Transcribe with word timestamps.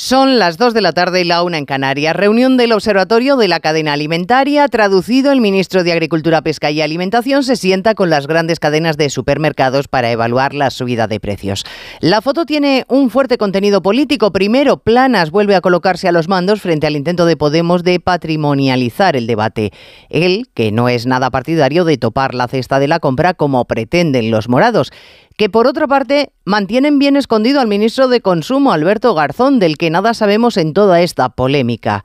Son 0.00 0.38
las 0.38 0.58
2 0.58 0.74
de 0.74 0.80
la 0.80 0.92
tarde 0.92 1.22
y 1.22 1.24
la 1.24 1.42
una 1.42 1.58
en 1.58 1.64
Canarias. 1.64 2.14
Reunión 2.14 2.56
del 2.56 2.70
Observatorio 2.70 3.36
de 3.36 3.48
la 3.48 3.58
Cadena 3.58 3.94
Alimentaria. 3.94 4.68
Traducido, 4.68 5.32
el 5.32 5.40
ministro 5.40 5.82
de 5.82 5.90
Agricultura, 5.90 6.40
Pesca 6.40 6.70
y 6.70 6.80
Alimentación 6.80 7.42
se 7.42 7.56
sienta 7.56 7.96
con 7.96 8.08
las 8.08 8.28
grandes 8.28 8.60
cadenas 8.60 8.96
de 8.96 9.10
supermercados 9.10 9.88
para 9.88 10.12
evaluar 10.12 10.54
la 10.54 10.70
subida 10.70 11.08
de 11.08 11.18
precios. 11.18 11.64
La 11.98 12.22
foto 12.22 12.46
tiene 12.46 12.84
un 12.86 13.10
fuerte 13.10 13.38
contenido 13.38 13.82
político. 13.82 14.30
Primero, 14.30 14.76
Planas 14.76 15.32
vuelve 15.32 15.56
a 15.56 15.60
colocarse 15.60 16.06
a 16.06 16.12
los 16.12 16.28
mandos 16.28 16.60
frente 16.60 16.86
al 16.86 16.94
intento 16.94 17.26
de 17.26 17.36
Podemos 17.36 17.82
de 17.82 17.98
patrimonializar 17.98 19.16
el 19.16 19.26
debate. 19.26 19.72
Él, 20.10 20.46
que 20.54 20.70
no 20.70 20.88
es 20.88 21.06
nada 21.06 21.32
partidario 21.32 21.84
de 21.84 21.98
topar 21.98 22.36
la 22.36 22.46
cesta 22.46 22.78
de 22.78 22.86
la 22.86 23.00
compra 23.00 23.34
como 23.34 23.64
pretenden 23.64 24.30
los 24.30 24.48
morados 24.48 24.92
que 25.38 25.48
por 25.48 25.68
otra 25.68 25.86
parte 25.86 26.32
mantienen 26.44 26.98
bien 26.98 27.16
escondido 27.16 27.60
al 27.60 27.68
ministro 27.68 28.08
de 28.08 28.20
Consumo, 28.20 28.72
Alberto 28.72 29.14
Garzón, 29.14 29.60
del 29.60 29.78
que 29.78 29.88
nada 29.88 30.12
sabemos 30.12 30.56
en 30.56 30.74
toda 30.74 31.00
esta 31.00 31.28
polémica. 31.28 32.04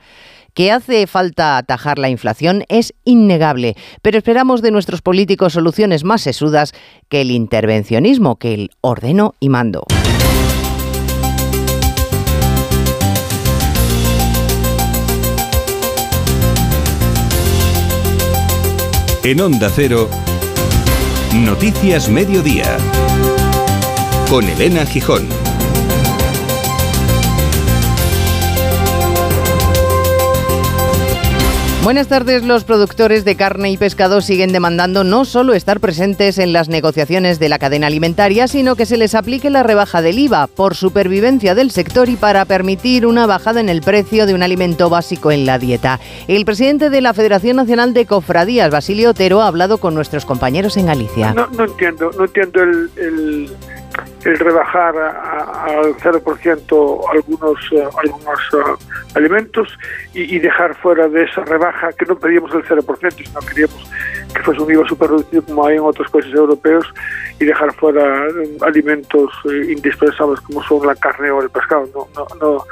Que 0.54 0.72
hace 0.72 1.08
falta 1.08 1.58
atajar 1.58 1.98
la 1.98 2.10
inflación 2.10 2.64
es 2.70 2.94
innegable, 3.06 3.76
pero 4.04 4.20
esperamos 4.20 4.62
de 4.62 4.70
nuestros 4.70 5.02
políticos 5.02 5.54
soluciones 5.54 6.04
más 6.04 6.22
sesudas 6.22 6.74
que 7.10 7.22
el 7.22 7.32
intervencionismo, 7.32 8.36
que 8.36 8.54
el 8.54 8.70
ordeno 8.82 9.34
y 9.40 9.50
mando. 9.50 9.84
En 19.24 19.42
Onda 19.42 19.72
Cero, 19.74 20.08
Noticias 21.34 22.10
Mediodía 22.10 22.78
con 24.34 24.50
Elena 24.50 24.84
Gijón. 24.84 25.28
Buenas 31.84 32.08
tardes. 32.08 32.44
Los 32.44 32.64
productores 32.64 33.26
de 33.26 33.36
carne 33.36 33.70
y 33.70 33.78
pescado 33.78 34.22
siguen 34.22 34.52
demandando 34.52 35.04
no 35.04 35.26
solo 35.26 35.54
estar 35.54 35.80
presentes 35.80 36.40
en 36.40 36.52
las 36.52 36.68
negociaciones 36.68 37.38
de 37.38 37.48
la 37.48 37.60
cadena 37.60 37.86
alimentaria, 37.86 38.48
sino 38.48 38.76
que 38.76 38.88
se 38.88 38.98
les 38.98 39.14
aplique 39.14 39.52
la 39.52 39.62
rebaja 39.62 40.02
del 40.02 40.18
IVA 40.18 40.48
por 40.48 40.74
supervivencia 40.74 41.54
del 41.54 41.70
sector 41.70 42.10
y 42.10 42.16
para 42.16 42.46
permitir 42.46 43.06
una 43.06 43.28
bajada 43.28 43.60
en 43.60 43.70
el 43.70 43.82
precio 43.82 44.26
de 44.26 44.34
un 44.34 44.42
alimento 44.42 44.90
básico 44.90 45.32
en 45.32 45.46
la 45.46 45.60
dieta. 45.60 46.00
El 46.28 46.44
presidente 46.44 46.90
de 46.90 47.02
la 47.02 47.14
Federación 47.14 47.58
Nacional 47.58 47.94
de 47.94 48.08
Cofradías, 48.08 48.72
Basilio 48.72 49.12
Otero, 49.12 49.44
ha 49.44 49.48
hablado 49.48 49.78
con 49.78 49.94
nuestros 49.94 50.26
compañeros 50.26 50.76
en 50.78 50.88
Galicia. 50.88 51.36
No, 51.36 51.66
entiendo, 51.66 52.10
no 52.18 52.24
entiendo 52.24 52.64
el 52.64 52.90
el 52.96 53.52
rebajar 54.24 54.98
al 54.98 55.96
0% 55.96 57.00
algunos, 57.12 57.72
eh, 57.72 57.88
algunos 58.04 58.40
eh, 58.54 58.86
alimentos 59.16 59.78
y, 60.14 60.40
dejar 60.40 60.76
fuera 60.76 61.08
de 61.08 61.24
esa 61.24 61.44
rebaja, 61.44 61.92
que 61.94 62.06
no 62.06 62.16
pedíamos 62.18 62.54
el 62.54 62.64
0%, 62.64 63.26
sino 63.26 63.40
queríamos 63.42 63.90
que 64.34 64.42
fuese 64.42 64.62
un 64.62 64.72
IVA 64.72 64.88
súper 64.88 65.10
reducido 65.10 65.44
como 65.44 65.66
hay 65.66 65.76
en 65.76 65.82
otros 65.82 66.10
países 66.12 66.34
europeos 66.34 66.86
y 67.40 67.46
dejar 67.46 67.74
fuera 67.76 68.28
eh, 68.28 68.58
alimentos 68.62 69.32
indispensables 69.70 70.40
como 70.42 70.64
son 70.64 70.86
la 70.86 70.96
carne 70.96 71.32
o 71.32 71.42
el 71.42 71.50
pescado. 71.50 71.88
No, 71.94 72.08
no, 72.16 72.28
no, 72.40 72.64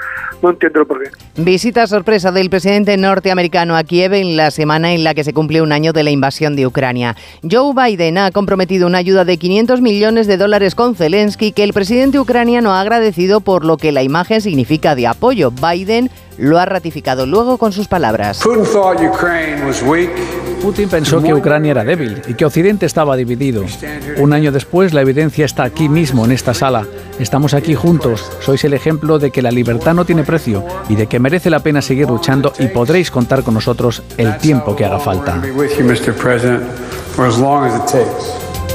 no 0.41 0.49
entiendo 0.49 0.85
por 0.85 1.01
qué. 1.01 1.09
Visita 1.37 1.87
sorpresa 1.87 2.31
del 2.31 2.49
presidente 2.49 2.95
norteamericano 2.97 3.75
a 3.75 3.83
Kiev 3.83 4.13
en 4.13 4.37
la 4.37 4.51
semana 4.51 4.93
en 4.93 5.03
la 5.03 5.13
que 5.13 5.23
se 5.23 5.33
cumple 5.33 5.61
un 5.61 5.71
año 5.71 5.93
de 5.93 6.03
la 6.03 6.11
invasión 6.11 6.55
de 6.55 6.67
Ucrania. 6.67 7.15
Joe 7.49 7.73
Biden 7.73 8.17
ha 8.17 8.31
comprometido 8.31 8.87
una 8.87 8.99
ayuda 8.99 9.25
de 9.25 9.37
500 9.37 9.81
millones 9.81 10.27
de 10.27 10.37
dólares 10.37 10.75
con 10.75 10.95
Zelensky 10.95 11.51
que 11.51 11.63
el 11.63 11.73
presidente 11.73 12.19
ucraniano 12.19 12.73
ha 12.73 12.81
agradecido 12.81 13.41
por 13.41 13.65
lo 13.65 13.77
que 13.77 13.91
la 13.91 14.03
imagen 14.03 14.41
significa 14.41 14.95
de 14.95 15.07
apoyo. 15.07 15.51
Biden 15.51 16.09
lo 16.37 16.59
ha 16.59 16.65
ratificado 16.65 17.25
luego 17.25 17.57
con 17.57 17.71
sus 17.71 17.87
palabras. 17.87 18.41
Putin 18.43 18.65
pensó 20.89 21.21
que 21.21 21.33
Ucrania 21.33 21.71
era 21.71 21.83
débil 21.83 22.21
y 22.27 22.33
que 22.33 22.45
Occidente 22.45 22.85
estaba 22.85 23.15
dividido. 23.15 23.65
Un 24.17 24.33
año 24.33 24.51
después, 24.51 24.93
la 24.93 25.01
evidencia 25.01 25.45
está 25.45 25.63
aquí 25.63 25.89
mismo, 25.89 26.25
en 26.25 26.31
esta 26.31 26.53
sala. 26.53 26.85
Estamos 27.19 27.53
aquí 27.53 27.75
juntos. 27.75 28.23
Sois 28.41 28.63
el 28.63 28.73
ejemplo 28.73 29.19
de 29.19 29.31
que 29.31 29.41
la 29.41 29.51
libertad 29.51 29.93
no 29.93 30.05
tiene 30.05 30.23
precio 30.23 30.65
y 30.89 30.95
de 30.95 31.07
que 31.07 31.19
merece 31.19 31.49
la 31.49 31.59
pena 31.59 31.81
seguir 31.81 32.07
luchando 32.07 32.53
y 32.59 32.67
podréis 32.67 33.11
contar 33.11 33.43
con 33.43 33.53
nosotros 33.53 34.03
el 34.17 34.37
tiempo 34.37 34.75
que 34.75 34.85
haga 34.85 34.99
falta. 34.99 35.41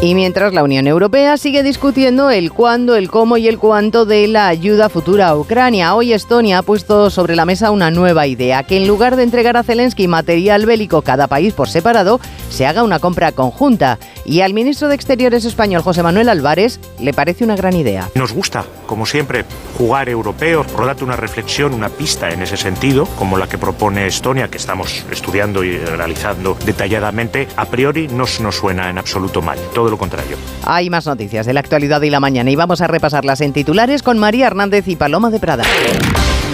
Y 0.02 0.14
mientras 0.14 0.52
la 0.52 0.62
Unión 0.62 0.86
Europea 0.86 1.38
sigue 1.38 1.62
discutiendo 1.62 2.30
el 2.30 2.52
cuándo, 2.52 2.96
el 2.96 3.10
cómo 3.10 3.38
y 3.38 3.48
el 3.48 3.58
cuánto 3.58 4.04
de 4.04 4.28
la 4.28 4.46
ayuda 4.46 4.90
futura 4.90 5.28
a 5.28 5.36
Ucrania, 5.36 5.94
hoy 5.94 6.12
Estonia 6.12 6.58
ha 6.58 6.62
puesto 6.62 7.08
sobre 7.08 7.34
la 7.34 7.46
mesa 7.46 7.70
una 7.70 7.90
nueva 7.90 8.26
idea, 8.26 8.62
que 8.62 8.76
en 8.76 8.86
lugar 8.86 9.16
de 9.16 9.22
entregar 9.22 9.56
a 9.56 9.62
Zelensky 9.62 10.06
material 10.06 10.66
bélico 10.66 11.00
cada 11.00 11.28
país 11.28 11.54
por 11.54 11.70
separado, 11.70 12.20
se 12.50 12.66
haga 12.66 12.82
una 12.82 12.98
compra 12.98 13.32
conjunta. 13.32 13.98
Y 14.26 14.42
al 14.42 14.52
ministro 14.52 14.88
de 14.88 14.96
Exteriores 14.96 15.46
español, 15.46 15.80
José 15.80 16.02
Manuel 16.02 16.28
Álvarez, 16.28 16.78
le 17.00 17.14
parece 17.14 17.44
una 17.44 17.56
gran 17.56 17.74
idea. 17.74 18.10
Nos 18.14 18.32
gusta, 18.32 18.66
como 18.86 19.06
siempre, 19.06 19.46
jugar 19.78 20.10
europeos, 20.10 20.66
por 20.66 20.94
una 21.02 21.16
reflexión, 21.16 21.72
una 21.72 21.88
pista 21.88 22.28
en 22.28 22.42
ese 22.42 22.58
sentido, 22.58 23.06
como 23.18 23.38
la 23.38 23.48
que 23.48 23.56
propone 23.56 24.06
Estonia, 24.06 24.48
que 24.48 24.58
estamos 24.58 25.04
estudiando 25.10 25.64
y 25.64 25.78
realizando 25.78 26.56
detalladamente, 26.66 27.48
a 27.56 27.64
priori 27.64 28.08
no 28.08 28.26
nos 28.40 28.54
suena 28.56 28.90
en 28.90 28.98
absoluto 28.98 29.40
mal 29.40 29.58
lo 29.91 29.98
contrario. 29.98 30.36
Hay 30.64 30.91
más 30.91 31.06
noticias 31.06 31.47
de 31.47 31.52
la 31.52 31.60
actualidad 31.60 32.02
y 32.02 32.10
la 32.10 32.20
mañana 32.20 32.50
y 32.50 32.56
vamos 32.56 32.80
a 32.80 32.86
repasarlas 32.86 33.41
en 33.41 33.52
titulares 33.52 34.02
con 34.02 34.19
María 34.19 34.47
Hernández 34.47 34.88
y 34.88 34.97
Paloma 34.97 35.30
de 35.30 35.38
Prada. 35.38 35.64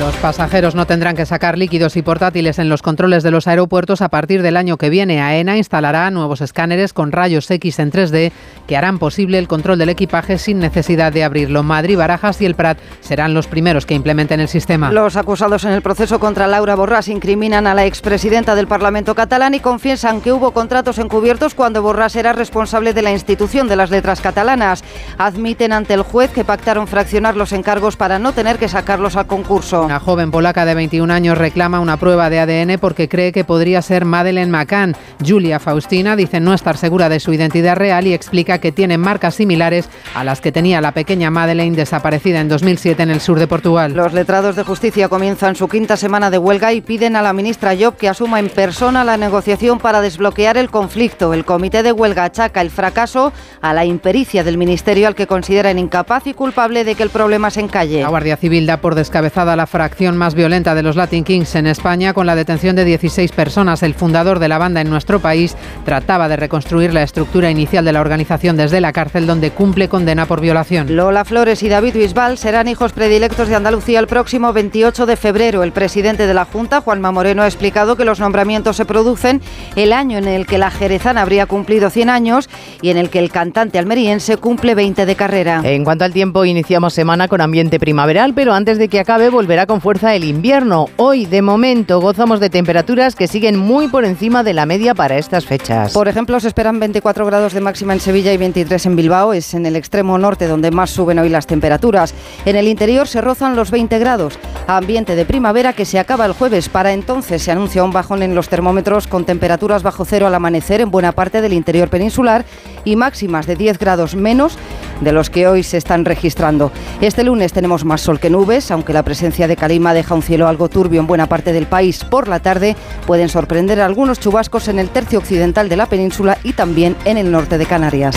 Los 0.03 0.17
pasajeros 0.17 0.75
no 0.75 0.85
tendrán 0.85 1.15
que 1.15 1.27
sacar 1.27 1.57
líquidos 1.57 1.97
y 1.97 2.03
portátiles 2.03 2.59
en 2.59 2.69
los 2.69 2.83
controles 2.83 3.23
de 3.23 3.31
los 3.31 3.47
aeropuertos 3.47 4.03
a 4.03 4.09
partir 4.09 4.43
del 4.43 4.57
año 4.57 4.77
que 4.77 4.91
viene. 4.91 5.23
AENA 5.23 5.59
instalará 5.59 6.11
nuevos 6.11 6.41
escáneres 6.41 6.93
con 6.93 7.13
rayos 7.13 7.49
X 7.49 7.79
en 7.79 7.93
3D 7.93 8.33
que 8.67 8.77
harán 8.77 8.99
posible 8.99 9.39
el 9.39 9.47
control 9.47 9.79
del 9.79 9.91
equipaje 9.91 10.39
sin 10.39 10.59
necesidad 10.59 11.13
de 11.13 11.23
abrirlo. 11.23 11.63
Madrid, 11.63 11.97
Barajas 11.97 12.41
y 12.41 12.47
el 12.47 12.57
Prat 12.57 12.79
serán 12.99 13.33
los 13.33 13.47
primeros 13.47 13.87
que 13.87 13.95
implementen 13.95 14.41
el 14.41 14.49
sistema. 14.49 14.91
Los 14.91 15.15
acusados 15.15 15.63
en 15.63 15.71
el 15.71 15.83
proceso 15.83 16.19
contra 16.19 16.49
Laura 16.49 16.75
Borràs 16.75 17.07
incriminan 17.07 17.69
a 17.69 17.75
la 17.75 17.87
expresidenta 17.87 18.57
del 18.57 18.67
Parlamento 18.67 19.15
catalán 19.15 19.55
y 19.55 19.61
confiesan 19.61 20.21
que 20.21 20.33
hubo 20.33 20.51
contratos 20.51 20.99
encubiertos 20.99 21.55
cuando 21.55 21.81
Borràs 21.81 22.17
era 22.17 22.33
responsable 22.33 22.93
de 22.93 23.03
la 23.03 23.13
institución 23.13 23.69
de 23.69 23.77
las 23.77 23.91
letras 23.91 24.21
catalanas. 24.21 24.83
Admiten 25.17 25.73
ante 25.73 25.95
el 25.95 26.03
juez 26.03 26.33
que 26.33 26.45
pactaron 26.45 26.89
fraccionar 26.89 27.37
los 27.37 27.53
encargos 27.53 27.97
para 27.97 28.19
no 28.19 28.33
tener 28.33 28.59
que 28.59 28.69
sacarlos 28.69 29.15
al 29.15 29.29
concurso. 29.29 29.92
Una 29.93 30.01
joven 30.01 30.31
polaca 30.31 30.65
de 30.65 30.75
21 30.75 31.13
años 31.13 31.37
reclama 31.37 31.79
una 31.79 31.99
prueba 31.99 32.31
de 32.31 32.41
ADN 32.41 32.79
porque 32.79 33.11
cree 33.11 33.31
que 33.31 33.45
podría 33.45 33.83
ser 33.83 34.07
Madeleine 34.07 34.51
McCann. 34.51 34.97
Julia 35.23 35.61
Faustina 35.61 36.17
dice 36.17 36.41
no 36.41 36.55
estar 36.55 36.79
segura 36.79 37.11
de 37.11 37.21
su 37.21 37.31
identidad 37.35 37.77
real 37.77 38.07
y 38.07 38.15
explica 38.15 38.57
que 38.57 38.73
tiene 38.73 38.97
marcas 38.97 39.35
similares 39.35 39.91
a 40.15 40.25
las 40.25 40.41
que 40.41 40.51
tenía 40.51 40.81
la 40.81 40.93
pequeña 40.93 41.31
Madeleine 41.31 41.77
desaparecida 41.77 42.41
en 42.41 42.49
2007 42.49 43.03
en 43.03 43.11
el 43.11 43.21
sur 43.21 43.39
de 43.39 43.47
Portugal. 43.47 43.93
Los 43.93 44.15
letrados 44.15 44.57
de 44.57 44.63
justicia 44.63 45.11
comienzan 45.11 45.57
su 45.57 45.69
quinta 45.69 45.99
semana 45.99 46.31
de 46.31 46.39
huelga 46.39 46.73
y 46.73 46.81
piden 46.81 47.15
a 47.15 47.21
la 47.21 47.35
ministra 47.35 47.75
Job 47.79 47.99
que 47.99 48.09
asuma 48.09 48.39
en 48.39 48.49
persona 48.49 49.05
la 49.05 49.19
negociación 49.19 49.79
para 49.79 50.01
desbloquear 50.01 50.57
el 50.57 50.71
conflicto. 50.71 51.35
El 51.35 51.45
comité 51.45 51.83
de 51.83 51.93
huelga 51.93 52.25
achaca 52.25 52.63
el 52.63 52.71
fracaso 52.71 53.31
a 53.61 53.75
la 53.75 53.85
impericia 53.85 54.43
del 54.43 54.57
ministerio 54.57 55.07
al 55.07 55.15
que 55.15 55.27
consideran 55.27 55.79
incapaz 55.79 56.27
y 56.27 56.33
culpable 56.33 56.85
de 56.85 56.95
que 56.95 57.03
el 57.03 57.11
problema 57.11 57.51
se 57.51 57.61
encalle. 57.61 58.01
La 58.01 58.09
Guardia 58.09 58.39
Civil 58.39 58.65
da 58.65 58.79
por 58.79 58.95
descabezada 58.95 59.55
la 59.55 59.67
acción 59.81 60.17
más 60.17 60.35
violenta 60.35 60.75
de 60.75 60.83
los 60.83 60.97
Latin 60.97 61.25
Kings 61.25 61.55
en 61.55 61.67
España 61.67 62.13
con 62.13 62.27
la 62.27 62.35
detención 62.35 62.77
de 62.77 62.85
16 62.85 63.33
personas. 63.33 63.83
El 63.83 63.95
fundador 63.95 64.39
de 64.39 64.49
la 64.49 64.59
banda 64.59 64.81
en 64.81 64.91
nuestro 64.91 65.21
país 65.21 65.57
trataba 65.85 66.29
de 66.29 66.37
reconstruir 66.37 66.93
la 66.93 67.03
estructura 67.03 67.51
inicial 67.51 67.85
de 67.85 67.93
la 67.93 68.01
organización 68.01 68.57
desde 68.57 68.81
la 68.81 68.93
cárcel 68.93 69.27
donde 69.27 69.51
cumple 69.51 69.89
condena 69.89 70.27
por 70.27 70.41
violación. 70.41 70.95
Lola 70.95 71.25
Flores 71.25 71.63
y 71.63 71.69
David 71.69 71.95
Bisbal 71.95 72.39
serán 72.39 72.69
hijos 72.69 72.93
predilectos 72.93 73.49
de 73.49 73.55
Andalucía 73.55 74.01
el 74.01 74.07
próximo 74.07 74.53
28 74.53 75.07
de 75.07 75.17
febrero. 75.17 75.63
El 75.63 75.73
presidente 75.73 76.27
de 76.27 76.35
la 76.35 76.45
Junta, 76.45 76.81
Juanma 76.81 77.13
Moreno, 77.13 77.43
ha 77.43 77.47
explicado 77.47 77.97
que 77.97 78.05
los 78.05 78.21
nombramientos 78.21 78.77
se 78.77 78.85
producen 78.85 79.41
el 79.77 79.93
año 79.93 80.19
en 80.19 80.29
el 80.29 80.47
que 80.47 80.59
la 80.59 80.71
jerezana 80.71 81.23
habría 81.23 81.47
cumplido 81.47 81.91
100 81.91 82.11
años 82.11 82.49
y 82.81 82.91
en 82.91 82.99
el 82.99 83.11
que 83.11 83.19
el 83.19 83.31
cantante 83.31 83.79
almeriense 83.79 84.37
cumple 84.37 84.75
20 84.75 85.07
de 85.07 85.17
carrera. 85.17 85.61
En 85.65 85.85
cuanto 85.85 86.05
al 86.05 86.13
tiempo, 86.13 86.45
iniciamos 86.45 86.95
semana 86.95 87.29
con 87.29 87.41
ambiente 87.41 87.79
primaveral, 87.79 88.35
pero 88.35 88.53
antes 88.53 88.79
de 88.79 88.89
que 88.89 89.01
acabe 89.01 89.29
volverá 89.31 89.62
con 89.67 89.81
fuerza 89.81 90.15
el 90.15 90.25
invierno. 90.25 90.87
Hoy, 90.97 91.27
de 91.27 91.43
momento, 91.43 92.01
gozamos 92.01 92.41
de 92.41 92.51
temperaturas 92.51 93.15
que 93.15 93.29
siguen 93.29 93.57
muy 93.57 93.89
por 93.89 94.05
encima 94.05 94.43
de 94.43 94.53
la 94.53 94.67
media 94.67 94.95
para 94.95 95.19
estas 95.19 95.47
fechas. 95.47 95.93
Por 95.93 96.09
ejemplo, 96.09 96.39
se 96.41 96.49
esperan 96.49 96.81
24 96.81 97.27
grados 97.27 97.53
de 97.53 97.61
máxima 97.61 97.93
en 97.93 98.01
Sevilla 98.01 98.33
y 98.33 98.37
23 98.37 98.87
en 98.87 98.97
Bilbao. 98.97 99.33
Es 99.33 99.55
en 99.55 99.67
el 99.67 99.77
extremo 99.77 100.19
norte 100.19 100.47
donde 100.47 100.71
más 100.71 100.91
suben 100.91 101.19
hoy 101.19 101.29
las 101.29 101.47
temperaturas. 101.47 102.15
En 102.45 102.57
el 102.57 102.69
interior 102.69 103.09
se 103.09 103.21
rozan 103.21 103.57
los 103.57 103.71
20 103.71 103.99
grados. 103.99 104.39
Ambiente 104.67 105.17
de 105.17 105.25
primavera 105.25 105.73
que 105.73 105.85
se 105.85 105.99
acaba 105.99 106.27
el 106.27 106.33
jueves. 106.33 106.69
Para 106.69 106.93
entonces 106.93 107.43
se 107.43 107.53
anuncia 107.53 107.85
un 107.85 107.93
bajón 107.93 108.23
en 108.23 108.35
los 108.35 108.49
termómetros 108.49 109.07
con 109.07 109.25
temperaturas 109.25 109.83
bajo 109.83 110.05
cero 110.05 110.27
al 110.27 110.35
amanecer 110.35 110.81
en 110.81 110.91
buena 110.91 111.13
parte 111.13 111.41
del 111.41 111.53
interior 111.53 111.89
peninsular 111.89 112.45
y 112.85 112.97
máximas 112.97 113.47
de 113.47 113.57
10 113.57 113.79
grados 113.79 114.15
menos 114.15 114.57
de 115.01 115.13
los 115.13 115.31
que 115.31 115.47
hoy 115.47 115.63
se 115.63 115.77
están 115.77 116.05
registrando. 116.05 116.73
Este 117.01 117.25
lunes 117.25 117.53
tenemos 117.53 117.85
más 117.85 118.01
sol 118.01 118.21
que 118.21 118.31
nubes, 118.31 118.71
aunque 118.71 118.93
la 118.93 119.03
presencia 119.03 119.49
de 119.49 119.57
calima 119.57 119.95
deja 119.95 120.15
un 120.15 120.23
cielo 120.23 120.49
algo 120.49 120.69
turbio 120.69 121.01
en 121.01 121.07
buena 121.07 121.29
parte 121.29 121.53
del 121.53 121.67
país. 121.67 122.05
Por 122.05 122.29
la 122.29 122.41
tarde 122.41 122.77
pueden 123.07 123.29
sorprender 123.29 123.81
algunos 123.81 124.21
chubascos 124.21 124.69
en 124.69 124.79
el 124.79 124.91
tercio 124.91 125.19
occidental 125.19 125.69
de 125.69 125.77
la 125.77 125.87
península 125.87 126.39
y 126.43 126.53
también 126.53 126.97
en 127.05 127.19
el 127.19 127.31
norte 127.31 127.59
de 127.59 127.67
Canarias. 127.67 128.17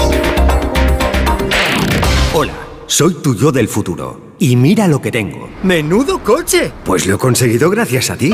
Hola, 2.34 2.54
soy 2.88 3.16
tu 3.16 3.36
yo 3.36 3.52
del 3.52 3.68
futuro. 3.68 4.26
Y 4.38 4.56
mira 4.58 4.88
lo 4.88 5.02
que 5.02 5.12
tengo. 5.12 5.50
¡Menudo 5.64 6.20
coche! 6.20 6.72
Pues 6.84 7.08
lo 7.08 7.16
he 7.16 7.18
conseguido 7.18 7.70
gracias 7.70 8.10
a 8.10 8.18
ti. 8.18 8.34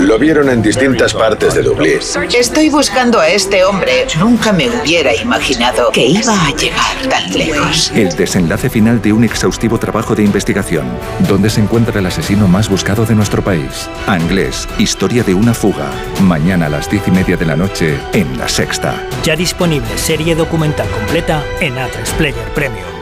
Lo 0.00 0.18
vieron 0.18 0.48
en 0.48 0.62
distintas 0.62 1.14
partes 1.14 1.54
de 1.54 1.62
Dublín. 1.62 1.98
Estoy 2.34 2.70
buscando 2.70 3.20
a 3.20 3.28
este 3.28 3.64
hombre. 3.64 4.06
Nunca 4.18 4.52
me 4.52 4.68
hubiera 4.68 5.14
imaginado 5.14 5.90
que 5.92 6.06
iba 6.06 6.32
a 6.32 6.50
llegar 6.56 7.08
tan 7.08 7.32
lejos. 7.32 7.92
El 7.94 8.14
desenlace 8.16 8.70
final 8.70 9.00
de 9.02 9.12
un 9.12 9.24
exhaustivo 9.24 9.78
trabajo 9.78 10.14
de 10.14 10.24
investigación. 10.24 10.86
¿Dónde 11.28 11.50
se 11.50 11.60
encuentra 11.60 12.00
el 12.00 12.06
asesino 12.06 12.48
más 12.48 12.68
buscado 12.68 13.04
de 13.04 13.14
nuestro 13.14 13.42
país? 13.42 13.88
Anglés, 14.06 14.68
historia 14.78 15.22
de 15.22 15.34
una 15.34 15.54
fuga. 15.54 15.90
Mañana 16.22 16.66
a 16.66 16.70
las 16.70 16.90
diez 16.90 17.06
y 17.06 17.10
media 17.10 17.36
de 17.36 17.46
la 17.46 17.56
noche 17.56 17.98
en 18.12 18.38
La 18.38 18.48
Sexta. 18.48 19.06
Ya 19.22 19.36
disponible 19.36 19.96
serie 19.96 20.34
documental 20.34 20.88
completa 20.90 21.44
en 21.60 21.76
A3 21.76 22.10
Player 22.16 22.48
Premium. 22.54 23.01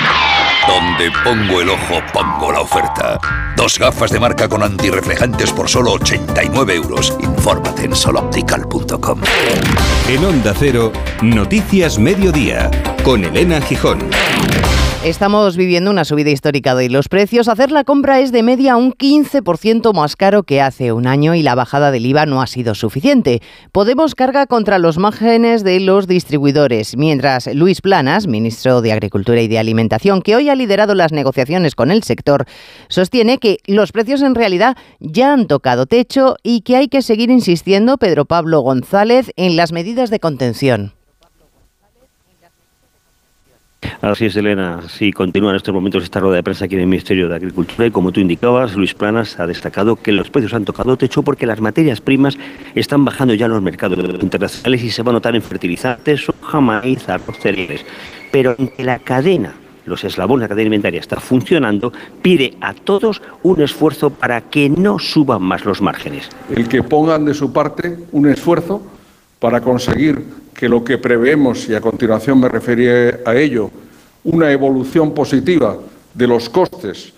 Donde 0.71 1.11
pongo 1.25 1.59
el 1.59 1.69
ojo, 1.69 2.01
pongo 2.13 2.49
la 2.49 2.61
oferta. 2.61 3.19
Dos 3.57 3.77
gafas 3.77 4.09
de 4.09 4.21
marca 4.21 4.47
con 4.47 4.63
antirreflejantes 4.63 5.51
por 5.51 5.67
solo 5.67 5.91
89 5.91 6.75
euros. 6.75 7.13
Infórmate 7.19 7.83
en 7.83 7.93
soloptical.com. 7.93 9.19
En 10.07 10.23
Onda 10.23 10.53
Cero, 10.57 10.93
Noticias 11.21 11.99
Mediodía, 11.99 12.71
con 13.03 13.25
Elena 13.25 13.59
Gijón. 13.59 13.99
Estamos 15.03 15.57
viviendo 15.57 15.89
una 15.89 16.05
subida 16.05 16.29
histórica 16.29 16.75
de 16.75 16.87
los 16.87 17.09
precios. 17.09 17.47
Hacer 17.47 17.71
la 17.71 17.83
compra 17.83 18.19
es 18.19 18.31
de 18.31 18.43
media 18.43 18.75
un 18.75 18.93
15% 18.93 19.95
más 19.95 20.15
caro 20.15 20.43
que 20.43 20.61
hace 20.61 20.91
un 20.91 21.07
año 21.07 21.33
y 21.33 21.41
la 21.41 21.55
bajada 21.55 21.89
del 21.89 22.05
IVA 22.05 22.27
no 22.27 22.39
ha 22.39 22.45
sido 22.45 22.75
suficiente. 22.75 23.41
Podemos 23.71 24.13
carga 24.13 24.45
contra 24.45 24.77
los 24.77 24.99
márgenes 24.99 25.63
de 25.63 25.79
los 25.79 26.05
distribuidores, 26.05 26.97
mientras 26.97 27.47
Luis 27.51 27.81
Planas, 27.81 28.27
ministro 28.27 28.81
de 28.81 28.91
Agricultura 28.91 29.41
y 29.41 29.47
de 29.47 29.57
Alimentación, 29.57 30.21
que 30.21 30.35
hoy 30.35 30.49
ha 30.49 30.55
liderado 30.55 30.93
las 30.93 31.11
negociaciones 31.11 31.73
con 31.73 31.89
el 31.89 32.03
sector, 32.03 32.45
sostiene 32.87 33.39
que 33.39 33.57
los 33.65 33.91
precios 33.91 34.21
en 34.21 34.35
realidad 34.35 34.77
ya 34.99 35.33
han 35.33 35.47
tocado 35.47 35.87
techo 35.87 36.35
y 36.43 36.61
que 36.61 36.75
hay 36.75 36.89
que 36.89 37.01
seguir 37.01 37.31
insistiendo, 37.31 37.97
Pedro 37.97 38.25
Pablo 38.25 38.61
González, 38.61 39.31
en 39.35 39.55
las 39.55 39.71
medidas 39.71 40.11
de 40.11 40.19
contención. 40.19 41.00
Así 44.01 44.25
es, 44.25 44.35
Elena. 44.35 44.79
Sí, 44.89 45.11
continúa 45.11 45.51
en 45.51 45.57
estos 45.57 45.73
momentos 45.73 46.03
esta 46.03 46.19
rueda 46.19 46.37
de 46.37 46.43
prensa 46.43 46.65
aquí 46.65 46.75
en 46.75 46.81
el 46.81 46.87
Ministerio 46.87 47.29
de 47.29 47.35
Agricultura 47.35 47.85
y 47.85 47.91
como 47.91 48.11
tú 48.11 48.19
indicabas, 48.19 48.75
Luis 48.75 48.93
Planas 48.95 49.39
ha 49.39 49.45
destacado 49.45 49.95
que 49.95 50.11
los 50.11 50.29
precios 50.29 50.53
han 50.53 50.65
tocado 50.65 50.97
techo 50.97 51.21
porque 51.21 51.45
las 51.45 51.61
materias 51.61 52.01
primas 52.01 52.37
están 52.73 53.05
bajando 53.05 53.35
ya 53.35 53.45
en 53.45 53.51
los 53.51 53.61
mercados 53.61 53.99
internacionales 54.21 54.83
y 54.83 54.89
se 54.89 55.03
va 55.03 55.11
a 55.11 55.13
notar 55.13 55.35
en 55.35 55.41
fertilizantes, 55.43 56.25
soja, 56.25 56.59
maíz, 56.59 57.07
arroz, 57.09 57.37
cereales. 57.39 57.85
Pero 58.31 58.55
en 58.57 58.69
que 58.69 58.83
la 58.83 58.99
cadena 58.99 59.53
los 59.85 60.03
eslabones 60.03 60.41
de 60.41 60.45
la 60.45 60.49
cadena 60.49 60.67
alimentaria 60.67 60.99
está 60.99 61.19
funcionando, 61.19 61.91
pide 62.21 62.55
a 62.61 62.73
todos 62.73 63.21
un 63.43 63.61
esfuerzo 63.61 64.11
para 64.11 64.41
que 64.41 64.69
no 64.69 64.99
suban 64.99 65.41
más 65.41 65.65
los 65.65 65.81
márgenes. 65.81 66.29
El 66.49 66.67
que 66.67 66.83
pongan 66.83 67.25
de 67.25 67.33
su 67.33 67.51
parte 67.51 67.97
un 68.11 68.29
esfuerzo 68.29 68.81
para 69.41 69.59
conseguir 69.59 70.23
que 70.53 70.69
lo 70.69 70.83
que 70.83 70.99
preveemos, 70.99 71.67
y 71.67 71.73
a 71.73 71.81
continuación 71.81 72.39
me 72.39 72.47
referiré 72.47 73.21
a 73.25 73.33
ello, 73.33 73.71
una 74.23 74.51
evolución 74.51 75.15
positiva 75.15 75.79
de 76.13 76.27
los 76.27 76.47
costes 76.47 77.11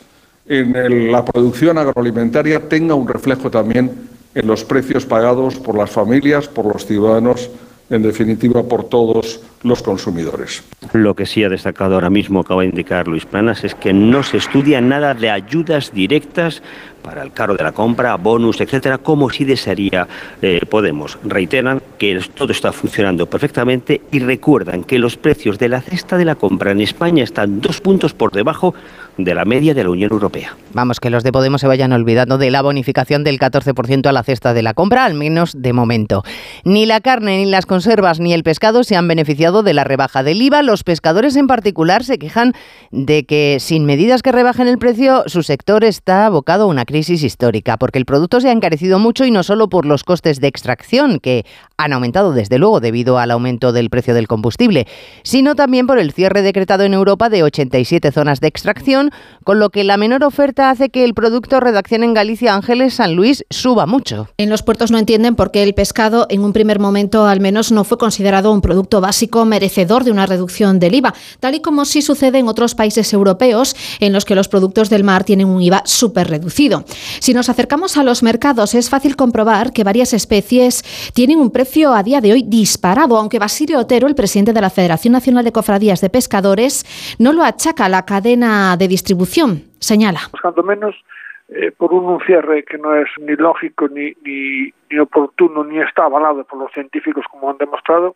en 0.48 1.12
la 1.12 1.24
producción 1.24 1.78
agroalimentaria 1.78 2.68
tenga 2.68 2.96
un 2.96 3.08
reflejo 3.08 3.52
también 3.52 3.92
en 4.36 4.48
los 4.48 4.64
precios 4.64 5.06
pagados 5.06 5.56
por 5.56 5.78
las 5.78 5.90
familias, 5.90 6.48
por 6.48 6.66
los 6.66 6.86
ciudadanos, 6.86 7.50
en 7.90 8.02
definitiva 8.02 8.64
por 8.64 8.86
todos 8.86 9.42
los 9.64 9.82
consumidores. 9.82 10.64
Lo 10.92 11.16
que 11.16 11.26
sí 11.26 11.44
ha 11.44 11.50
destacado 11.50 11.96
ahora 11.96 12.10
mismo, 12.10 12.42
acaba 12.42 12.62
de 12.62 12.70
indicar 12.70 13.08
Luis 13.08 13.26
Planas, 13.26 13.64
es 13.64 13.76
que 13.76 13.94
no 13.94 14.24
se 14.24 14.38
estudia 14.38 14.82
nada 14.82 15.14
de 15.14 15.30
ayudas 15.30 15.92
directas 15.94 16.62
para 17.04 17.22
el 17.22 17.32
cargo 17.34 17.56
de 17.56 17.64
la 17.64 17.74
compra, 17.74 18.16
bonus, 18.16 18.62
etcétera, 18.62 18.98
como 18.98 19.30
si 19.30 19.44
desearía 19.44 20.08
eh, 20.42 20.62
Podemos. 20.70 21.20
Reiteran 21.24 21.82
que 21.98 22.20
todo 22.34 22.52
está 22.52 22.72
funcionando 22.72 23.26
perfectamente 23.28 24.02
y 24.12 24.20
recuerdan 24.20 24.84
que 24.84 24.98
los 24.98 25.18
precios 25.18 25.60
de 25.60 25.70
la 25.70 25.82
cesta 25.82 26.18
de 26.18 26.26
la 26.26 26.36
compra 26.36 26.72
en 26.72 26.82
España 26.82 27.24
están 27.24 27.62
dos 27.62 27.82
puntos 27.82 28.14
por 28.14 28.32
debajo 28.32 28.74
de 29.18 29.36
la 29.36 29.46
media 29.46 29.74
de 29.74 29.84
la 29.84 29.90
Unión 29.92 30.12
Europea. 30.12 30.56
Vamos, 30.74 31.00
que 31.00 31.10
los 31.10 31.24
de 31.24 31.32
Podemos 31.32 31.62
se 31.62 31.68
vayan 31.68 31.92
olvidando 31.92 32.38
de 32.38 32.50
la 32.50 32.62
bonificación 32.62 33.24
del 33.24 33.38
14% 33.38 34.08
a 34.08 34.12
la 34.12 34.24
cesta 34.24 34.54
de 34.54 34.64
la 34.64 34.74
compra, 34.74 35.06
al 35.06 35.14
menos 35.14 35.62
de 35.62 35.74
momento. 35.74 36.24
Ni 36.64 36.86
la 36.86 37.02
carne, 37.02 37.38
ni 37.38 37.46
las 37.52 37.66
conservas, 37.66 38.20
ni 38.20 38.34
el 38.34 38.44
pescado 38.44 38.84
se 38.84 38.96
han 38.96 39.08
beneficiado 39.08 39.53
de 39.62 39.76
la 39.76 39.84
rebaja 39.84 40.24
del 40.24 40.42
IVA. 40.42 40.64
Los 40.64 40.84
pescadores 40.84 41.36
en 41.36 41.46
particular 41.46 42.04
se 42.04 42.18
quejan 42.18 42.54
de 42.92 43.26
que 43.26 43.58
sin 43.60 43.86
medidas 43.86 44.24
que 44.24 44.32
rebajen 44.32 44.68
el 44.68 44.80
precio, 44.80 45.24
su 45.28 45.44
sector 45.44 45.84
está 45.84 46.26
abocado 46.26 46.64
a 46.64 46.68
una 46.68 46.86
crisis 46.86 47.22
histórica, 47.22 47.78
porque 47.78 48.00
el 48.00 48.06
producto 48.06 48.42
se 48.42 48.50
ha 48.50 48.52
encarecido 48.52 48.98
mucho 48.98 49.26
y 49.26 49.32
no 49.32 49.44
solo 49.44 49.70
por 49.70 49.86
los 49.86 50.04
costes 50.04 50.40
de 50.40 50.48
extracción, 50.48 51.20
que 51.20 51.46
han 51.78 51.94
aumentado 51.94 52.32
desde 52.32 52.58
luego 52.58 52.80
debido 52.80 53.20
al 53.20 53.32
aumento 53.32 53.72
del 53.72 53.90
precio 53.90 54.14
del 54.14 54.28
combustible, 54.28 54.88
sino 55.24 55.56
también 55.56 55.86
por 55.86 56.00
el 56.00 56.14
cierre 56.14 56.42
decretado 56.42 56.84
en 56.84 56.94
Europa 56.94 57.30
de 57.30 57.44
87 57.44 58.12
zonas 58.12 58.40
de 58.40 58.48
extracción, 58.48 59.12
con 59.44 59.60
lo 59.60 59.70
que 59.70 59.84
la 59.84 59.98
menor 59.98 60.24
oferta 60.24 60.70
hace 60.70 60.90
que 60.90 61.04
el 61.04 61.14
producto 61.14 61.60
redacción 61.60 62.04
en 62.04 62.14
Galicia 62.14 62.54
Ángeles 62.54 62.96
San 62.96 63.16
Luis 63.16 63.46
suba 63.50 63.86
mucho. 63.86 64.30
En 64.38 64.50
los 64.50 64.64
puertos 64.64 64.92
no 64.92 64.98
entienden 64.98 65.36
por 65.36 65.52
qué 65.52 65.64
el 65.64 65.74
pescado 65.74 66.28
en 66.30 66.44
un 66.44 66.54
primer 66.54 66.80
momento 66.80 67.26
al 67.26 67.40
menos 67.40 67.72
no 67.72 67.84
fue 67.84 67.98
considerado 67.98 68.52
un 68.52 68.62
producto 68.62 69.02
básico 69.02 69.43
merecedor 69.46 70.04
de 70.04 70.12
una 70.12 70.26
reducción 70.26 70.80
del 70.80 70.96
IVA, 70.96 71.14
tal 71.40 71.56
y 71.56 71.62
como 71.62 71.86
sí 71.86 72.02
sucede 72.02 72.40
en 72.40 72.48
otros 72.48 72.76
países 72.76 73.14
europeos 73.14 73.76
en 74.00 74.14
los 74.14 74.26
que 74.26 74.36
los 74.36 74.48
productos 74.48 74.90
del 74.90 75.04
mar 75.04 75.24
tienen 75.24 75.48
un 75.48 75.62
IVA 75.62 75.82
súper 75.86 76.30
reducido. 76.30 76.84
Si 77.20 77.34
nos 77.34 77.50
acercamos 77.50 77.98
a 77.98 78.04
los 78.04 78.24
mercados 78.24 78.76
es 78.76 78.90
fácil 78.90 79.16
comprobar 79.16 79.74
que 79.74 79.84
varias 79.84 80.14
especies 80.14 80.84
tienen 81.14 81.40
un 81.40 81.52
precio 81.52 81.94
a 81.94 82.04
día 82.04 82.22
de 82.22 82.34
hoy 82.34 82.44
disparado, 82.44 83.18
aunque 83.18 83.40
Basilio 83.40 83.80
Otero, 83.80 84.08
el 84.08 84.16
presidente 84.16 84.54
de 84.54 84.62
la 84.62 84.70
Federación 84.70 85.14
Nacional 85.14 85.44
de 85.44 85.52
Cofradías 85.52 86.02
de 86.02 86.10
Pescadores, 86.10 86.86
no 87.20 87.34
lo 87.34 87.44
achaca 87.44 87.86
a 87.86 87.90
la 87.90 88.06
cadena 88.06 88.78
de 88.78 88.88
distribución, 88.88 89.64
señala. 89.80 90.22
Cuanto 90.42 90.64
menos 90.64 90.96
eh, 91.50 91.72
por 91.72 91.94
un 91.94 92.20
cierre 92.26 92.64
que 92.64 92.78
no 92.78 92.96
es 92.96 93.08
ni 93.20 93.36
lógico 93.36 93.88
ni, 93.88 94.14
ni, 94.24 95.00
oportuno 95.00 95.64
ni 95.64 95.80
está 95.80 96.06
avalado 96.06 96.44
por 96.46 96.60
los 96.60 96.72
científicos 96.72 97.26
como 97.30 97.50
han 97.50 97.58
demostrado. 97.58 98.16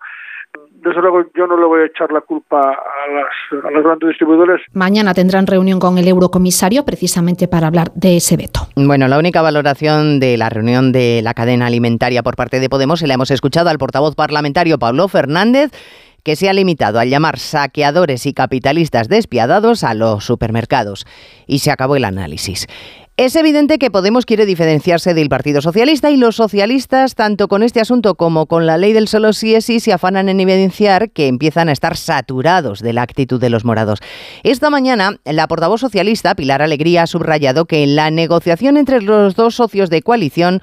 Desde 0.72 1.02
luego 1.02 1.24
yo 1.36 1.48
no 1.48 1.58
le 1.58 1.66
voy 1.66 1.82
a 1.82 1.86
echar 1.86 2.12
la 2.12 2.22
culpa 2.22 2.60
a, 2.60 3.12
las, 3.12 3.64
a 3.66 3.82
grandes 3.82 4.10
distribuidores. 4.10 4.62
Mañana 4.74 5.14
tendrán 5.14 5.48
reunión 5.48 5.80
con 5.80 5.98
el 5.98 6.08
eurocomisario 6.08 6.86
precisamente 6.86 7.48
para 7.48 7.68
hablar 7.68 7.92
de 7.94 8.18
ese 8.18 8.38
veto. 8.38 8.62
Bueno, 8.76 9.08
la 9.08 9.18
única 9.18 9.42
valoración 9.42 10.20
de 10.20 10.38
la 10.38 10.50
reunión 10.50 10.92
de 10.92 11.22
la 11.24 11.34
cadena 11.34 11.66
alimentaria 11.66 12.24
por 12.24 12.36
parte 12.36 12.60
de 12.60 12.70
Podemos 12.70 13.00
se 13.00 13.08
la 13.08 13.16
hemos 13.16 13.32
escuchado 13.32 13.70
al 13.70 13.78
portavoz 13.78 14.16
parlamentario 14.16 14.78
Pablo 14.78 15.08
Fernández 15.08 15.72
que 16.24 16.36
se 16.36 16.50
ha 16.50 16.54
limitado 16.54 17.00
a 17.00 17.06
llamar 17.06 17.40
saqueadores 17.40 18.26
y 18.26 18.34
capitalistas 18.34 19.08
despiadados 19.08 19.86
a 19.86 19.94
los 19.94 20.26
supermercados. 20.26 21.06
Y 21.48 21.60
se 21.60 21.72
acabó 21.72 21.96
el 21.96 22.04
análisis. 22.04 22.68
Es 23.18 23.36
evidente 23.36 23.80
que 23.80 23.90
Podemos 23.90 24.28
quiere 24.28 24.46
diferenciarse 24.46 25.16
del 25.16 25.28
Partido 25.28 25.60
Socialista 25.60 26.12
y 26.12 26.18
los 26.18 26.36
socialistas, 26.36 27.16
tanto 27.16 27.48
con 27.48 27.64
este 27.64 27.82
asunto 27.82 28.14
como 28.14 28.46
con 28.46 28.68
la 28.68 28.78
ley 28.78 28.94
del 28.94 29.08
solo 29.08 29.34
sí 29.34 29.56
es 29.56 29.66
sí, 29.66 29.80
se 29.80 29.92
afanan 29.92 30.30
en 30.30 30.40
evidenciar 30.40 31.10
que 31.10 31.26
empiezan 31.26 31.68
a 31.68 31.72
estar 31.72 31.98
saturados 31.98 32.80
de 32.80 32.94
la 32.94 33.02
actitud 33.02 33.42
de 33.42 33.50
los 33.50 33.66
morados. 33.66 34.02
Esta 34.44 34.70
mañana, 34.70 35.18
la 35.26 35.48
portavoz 35.48 35.82
socialista, 35.82 36.36
Pilar 36.36 36.62
Alegría, 36.62 37.02
ha 37.02 37.08
subrayado 37.08 37.66
que 37.66 37.82
en 37.82 37.96
la 37.96 38.12
negociación 38.12 38.78
entre 38.78 39.02
los 39.02 39.34
dos 39.34 39.56
socios 39.56 39.90
de 39.90 40.04
coalición, 40.04 40.62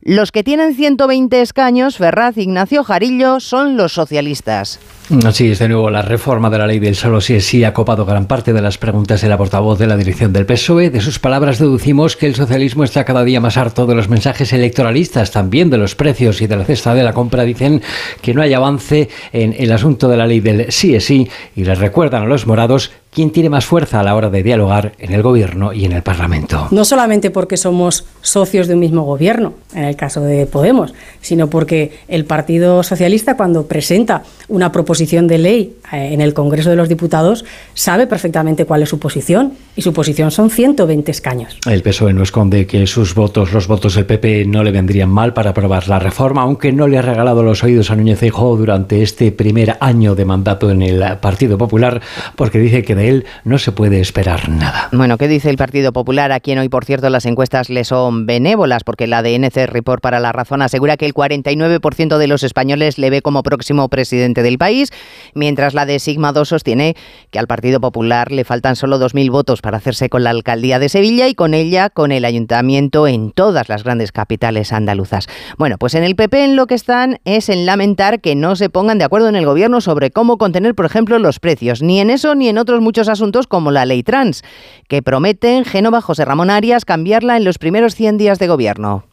Los 0.00 0.32
que 0.32 0.42
tienen 0.42 0.74
120 0.74 1.40
escaños, 1.40 1.98
Ferraz, 1.98 2.36
Ignacio 2.36 2.82
Jarillo, 2.82 3.38
son 3.38 3.76
los 3.76 3.92
socialistas. 3.92 4.80
Así 5.26 5.50
es, 5.50 5.58
de 5.58 5.68
nuevo, 5.68 5.90
la 5.90 6.02
reforma 6.02 6.48
de 6.48 6.58
la 6.58 6.66
ley 6.66 6.78
del 6.78 6.94
solo 6.94 7.20
sí 7.20 7.34
es 7.34 7.44
sí 7.44 7.64
ha 7.64 7.74
copado 7.74 8.06
gran 8.06 8.26
parte 8.26 8.52
de 8.52 8.62
las 8.62 8.78
preguntas 8.78 9.20
de 9.20 9.28
la 9.28 9.36
portavoz 9.36 9.78
de 9.78 9.86
la 9.86 9.96
dirección 9.96 10.32
del 10.32 10.46
PSOE. 10.46 10.90
De 10.90 11.00
sus 11.00 11.18
palabras 11.18 11.58
deducimos 11.58 12.16
que 12.16 12.26
el 12.26 12.34
socialismo 12.34 12.84
está 12.84 13.04
cada 13.04 13.24
día 13.24 13.40
más 13.40 13.56
harto 13.56 13.86
de 13.86 13.94
los 13.94 14.08
mensajes 14.08 14.52
electoralistas, 14.52 15.30
también 15.30 15.70
de 15.70 15.78
los 15.78 15.96
precios 15.96 16.40
y 16.40 16.46
de 16.46 16.56
la 16.56 16.64
cesta 16.64 16.94
de 16.94 17.02
la 17.02 17.12
compra. 17.12 17.42
Dicen 17.42 17.82
que 18.22 18.32
no 18.32 18.42
hay 18.42 18.54
avance 18.54 19.08
en 19.32 19.54
el 19.58 19.72
asunto 19.72 20.08
de 20.08 20.16
la 20.16 20.26
ley 20.26 20.40
del 20.40 20.70
sí 20.70 20.94
es 20.94 21.04
sí 21.04 21.28
y 21.56 21.64
les 21.64 21.78
recuerdan 21.78 22.22
a 22.22 22.26
los 22.26 22.46
morados 22.46 22.92
quién 23.12 23.30
tiene 23.30 23.50
más 23.50 23.66
fuerza 23.66 24.00
a 24.00 24.02
la 24.02 24.14
hora 24.14 24.30
de 24.30 24.42
dialogar 24.42 24.92
en 24.98 25.12
el 25.12 25.22
gobierno 25.22 25.74
y 25.74 25.84
en 25.84 25.92
el 25.92 26.02
Parlamento. 26.02 26.68
No 26.70 26.84
solamente 26.86 27.30
porque 27.30 27.58
somos 27.58 28.06
socios 28.22 28.68
de 28.68 28.74
un 28.74 28.80
mismo 28.80 29.02
gobierno, 29.02 29.52
en 29.74 29.84
el 29.84 29.96
caso 29.96 30.22
de 30.22 30.46
Podemos, 30.46 30.94
sino 31.20 31.48
porque 31.48 31.92
el 32.08 32.24
Partido 32.24 32.82
Socialista 32.82 33.36
cuando 33.36 33.66
presenta 33.66 34.22
una 34.48 34.72
proposición 34.72 34.92
de 35.02 35.38
ley 35.38 35.76
eh, 35.92 36.10
en 36.12 36.20
el 36.20 36.32
Congreso 36.32 36.70
de 36.70 36.76
los 36.76 36.88
Diputados 36.88 37.44
sabe 37.74 38.06
perfectamente 38.06 38.64
cuál 38.64 38.82
es 38.82 38.88
su 38.88 38.98
posición 38.98 39.52
y 39.74 39.82
su 39.82 39.92
posición 39.92 40.30
son 40.30 40.48
120 40.48 41.10
escaños. 41.10 41.58
El 41.68 41.82
PSOE 41.82 42.12
no 42.12 42.22
esconde 42.22 42.66
que 42.66 42.86
sus 42.86 43.14
votos, 43.14 43.52
los 43.52 43.66
votos 43.66 43.94
del 43.94 44.06
PP, 44.06 44.44
no 44.46 44.62
le 44.62 44.70
vendrían 44.70 45.10
mal 45.10 45.34
para 45.34 45.50
aprobar 45.50 45.88
la 45.88 45.98
reforma, 45.98 46.42
aunque 46.42 46.72
no 46.72 46.88
le 46.88 46.98
ha 46.98 47.02
regalado 47.02 47.42
los 47.42 47.62
oídos 47.64 47.90
a 47.90 47.96
Núñez 47.96 48.18
Feijóo 48.18 48.56
durante 48.56 49.02
este 49.02 49.32
primer 49.32 49.76
año 49.80 50.14
de 50.14 50.24
mandato 50.24 50.70
en 50.70 50.82
el 50.82 51.02
Partido 51.18 51.58
Popular, 51.58 52.00
porque 52.36 52.58
dice 52.58 52.82
que 52.82 52.94
de 52.94 53.08
él 53.08 53.26
no 53.44 53.58
se 53.58 53.72
puede 53.72 54.00
esperar 54.00 54.48
nada. 54.48 54.88
Bueno, 54.92 55.18
¿qué 55.18 55.28
dice 55.28 55.50
el 55.50 55.56
Partido 55.56 55.92
Popular? 55.92 56.32
A 56.32 56.40
quien 56.40 56.58
hoy, 56.58 56.68
por 56.68 56.84
cierto, 56.84 57.10
las 57.10 57.26
encuestas 57.26 57.70
le 57.70 57.84
son 57.84 58.26
benévolas, 58.26 58.84
porque 58.84 59.06
la 59.06 59.22
DNC 59.22 59.66
Report 59.66 60.02
para 60.02 60.20
la 60.20 60.32
Razón 60.32 60.62
asegura 60.62 60.96
que 60.96 61.06
el 61.06 61.14
49% 61.14 62.18
de 62.18 62.26
los 62.26 62.42
españoles 62.42 62.98
le 62.98 63.10
ve 63.10 63.22
como 63.22 63.42
próximo 63.42 63.88
presidente 63.88 64.42
del 64.42 64.58
país, 64.58 64.81
mientras 65.34 65.74
la 65.74 65.86
de 65.86 65.98
Sigma 65.98 66.32
2 66.32 66.48
sostiene 66.48 66.94
que 67.30 67.38
al 67.38 67.46
Partido 67.46 67.80
Popular 67.80 68.32
le 68.32 68.44
faltan 68.44 68.76
solo 68.76 68.98
2.000 68.98 69.30
votos 69.30 69.62
para 69.62 69.76
hacerse 69.76 70.08
con 70.08 70.24
la 70.24 70.30
alcaldía 70.30 70.78
de 70.78 70.88
Sevilla 70.88 71.28
y 71.28 71.34
con 71.34 71.54
ella 71.54 71.90
con 71.90 72.12
el 72.12 72.24
ayuntamiento 72.24 73.06
en 73.06 73.30
todas 73.30 73.68
las 73.68 73.84
grandes 73.84 74.12
capitales 74.12 74.72
andaluzas. 74.72 75.28
Bueno, 75.58 75.78
pues 75.78 75.94
en 75.94 76.04
el 76.04 76.16
PP 76.16 76.44
en 76.44 76.56
lo 76.56 76.66
que 76.66 76.74
están 76.74 77.18
es 77.24 77.48
en 77.48 77.66
lamentar 77.66 78.20
que 78.20 78.34
no 78.34 78.56
se 78.56 78.70
pongan 78.70 78.98
de 78.98 79.04
acuerdo 79.04 79.28
en 79.28 79.36
el 79.36 79.46
gobierno 79.46 79.80
sobre 79.80 80.10
cómo 80.10 80.38
contener, 80.38 80.74
por 80.74 80.86
ejemplo, 80.86 81.18
los 81.18 81.40
precios, 81.40 81.82
ni 81.82 82.00
en 82.00 82.10
eso 82.10 82.34
ni 82.34 82.48
en 82.48 82.58
otros 82.58 82.80
muchos 82.80 83.08
asuntos 83.08 83.46
como 83.46 83.70
la 83.70 83.86
ley 83.86 84.02
trans, 84.02 84.42
que 84.88 85.02
prometen 85.02 85.64
Génova 85.64 86.00
José 86.00 86.24
Ramón 86.24 86.50
Arias 86.50 86.84
cambiarla 86.84 87.36
en 87.36 87.44
los 87.44 87.58
primeros 87.58 87.94
100 87.94 88.18
días 88.18 88.38
de 88.38 88.48
gobierno. 88.48 89.11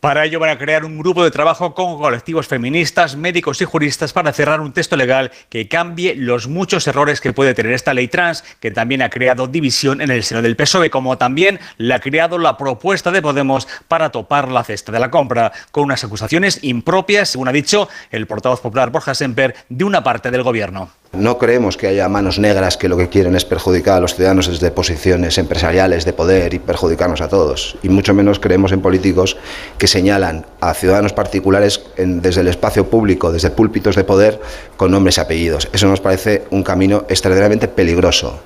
Para 0.00 0.24
ello 0.24 0.38
van 0.38 0.50
a 0.50 0.58
crear 0.58 0.84
un 0.84 0.96
grupo 0.96 1.24
de 1.24 1.32
trabajo 1.32 1.74
con 1.74 1.98
colectivos 1.98 2.46
feministas, 2.46 3.16
médicos 3.16 3.60
y 3.60 3.64
juristas 3.64 4.12
para 4.12 4.32
cerrar 4.32 4.60
un 4.60 4.72
texto 4.72 4.96
legal 4.96 5.32
que 5.48 5.66
cambie 5.66 6.14
los 6.14 6.46
muchos 6.46 6.86
errores 6.86 7.20
que 7.20 7.32
puede 7.32 7.52
tener 7.52 7.72
esta 7.72 7.94
ley 7.94 8.06
trans, 8.06 8.44
que 8.60 8.70
también 8.70 9.02
ha 9.02 9.10
creado 9.10 9.48
división 9.48 10.00
en 10.00 10.12
el 10.12 10.22
seno 10.22 10.40
del 10.40 10.54
PSOE, 10.54 10.88
como 10.90 11.18
también 11.18 11.58
la 11.78 11.96
ha 11.96 12.00
creado 12.00 12.38
la 12.38 12.56
propuesta 12.56 13.10
de 13.10 13.22
Podemos 13.22 13.66
para 13.88 14.10
topar 14.10 14.52
la 14.52 14.62
cesta 14.62 14.92
de 14.92 15.00
la 15.00 15.10
compra, 15.10 15.50
con 15.72 15.84
unas 15.84 16.04
acusaciones 16.04 16.60
impropias, 16.62 17.30
según 17.30 17.48
ha 17.48 17.52
dicho 17.52 17.88
el 18.12 18.28
portavoz 18.28 18.60
popular 18.60 18.90
Borja 18.90 19.16
Semper, 19.16 19.56
de 19.68 19.84
una 19.84 20.04
parte 20.04 20.30
del 20.30 20.44
gobierno. 20.44 20.90
No 21.12 21.38
creemos 21.38 21.78
que 21.78 21.86
haya 21.86 22.06
manos 22.08 22.38
negras 22.38 22.76
que 22.76 22.88
lo 22.88 22.98
que 22.98 23.08
quieren 23.08 23.34
es 23.34 23.46
perjudicar 23.46 23.96
a 23.96 24.00
los 24.00 24.14
ciudadanos 24.14 24.46
desde 24.46 24.70
posiciones 24.70 25.38
empresariales 25.38 26.04
de 26.04 26.12
poder 26.12 26.52
y 26.52 26.58
perjudicarnos 26.58 27.22
a 27.22 27.28
todos. 27.28 27.76
Y 27.82 27.88
mucho 27.88 28.12
menos 28.12 28.38
creemos 28.38 28.72
en 28.72 28.82
políticos 28.82 29.38
que 29.78 29.88
señalan 29.88 30.44
a 30.60 30.74
ciudadanos 30.74 31.14
particulares 31.14 31.82
desde 31.96 32.42
el 32.42 32.48
espacio 32.48 32.90
público, 32.90 33.32
desde 33.32 33.50
púlpitos 33.50 33.96
de 33.96 34.04
poder, 34.04 34.38
con 34.76 34.90
nombres 34.90 35.16
y 35.16 35.20
apellidos. 35.22 35.68
Eso 35.72 35.88
nos 35.88 36.00
parece 36.00 36.44
un 36.50 36.62
camino 36.62 37.04
extraordinariamente 37.08 37.68
peligroso. 37.68 38.40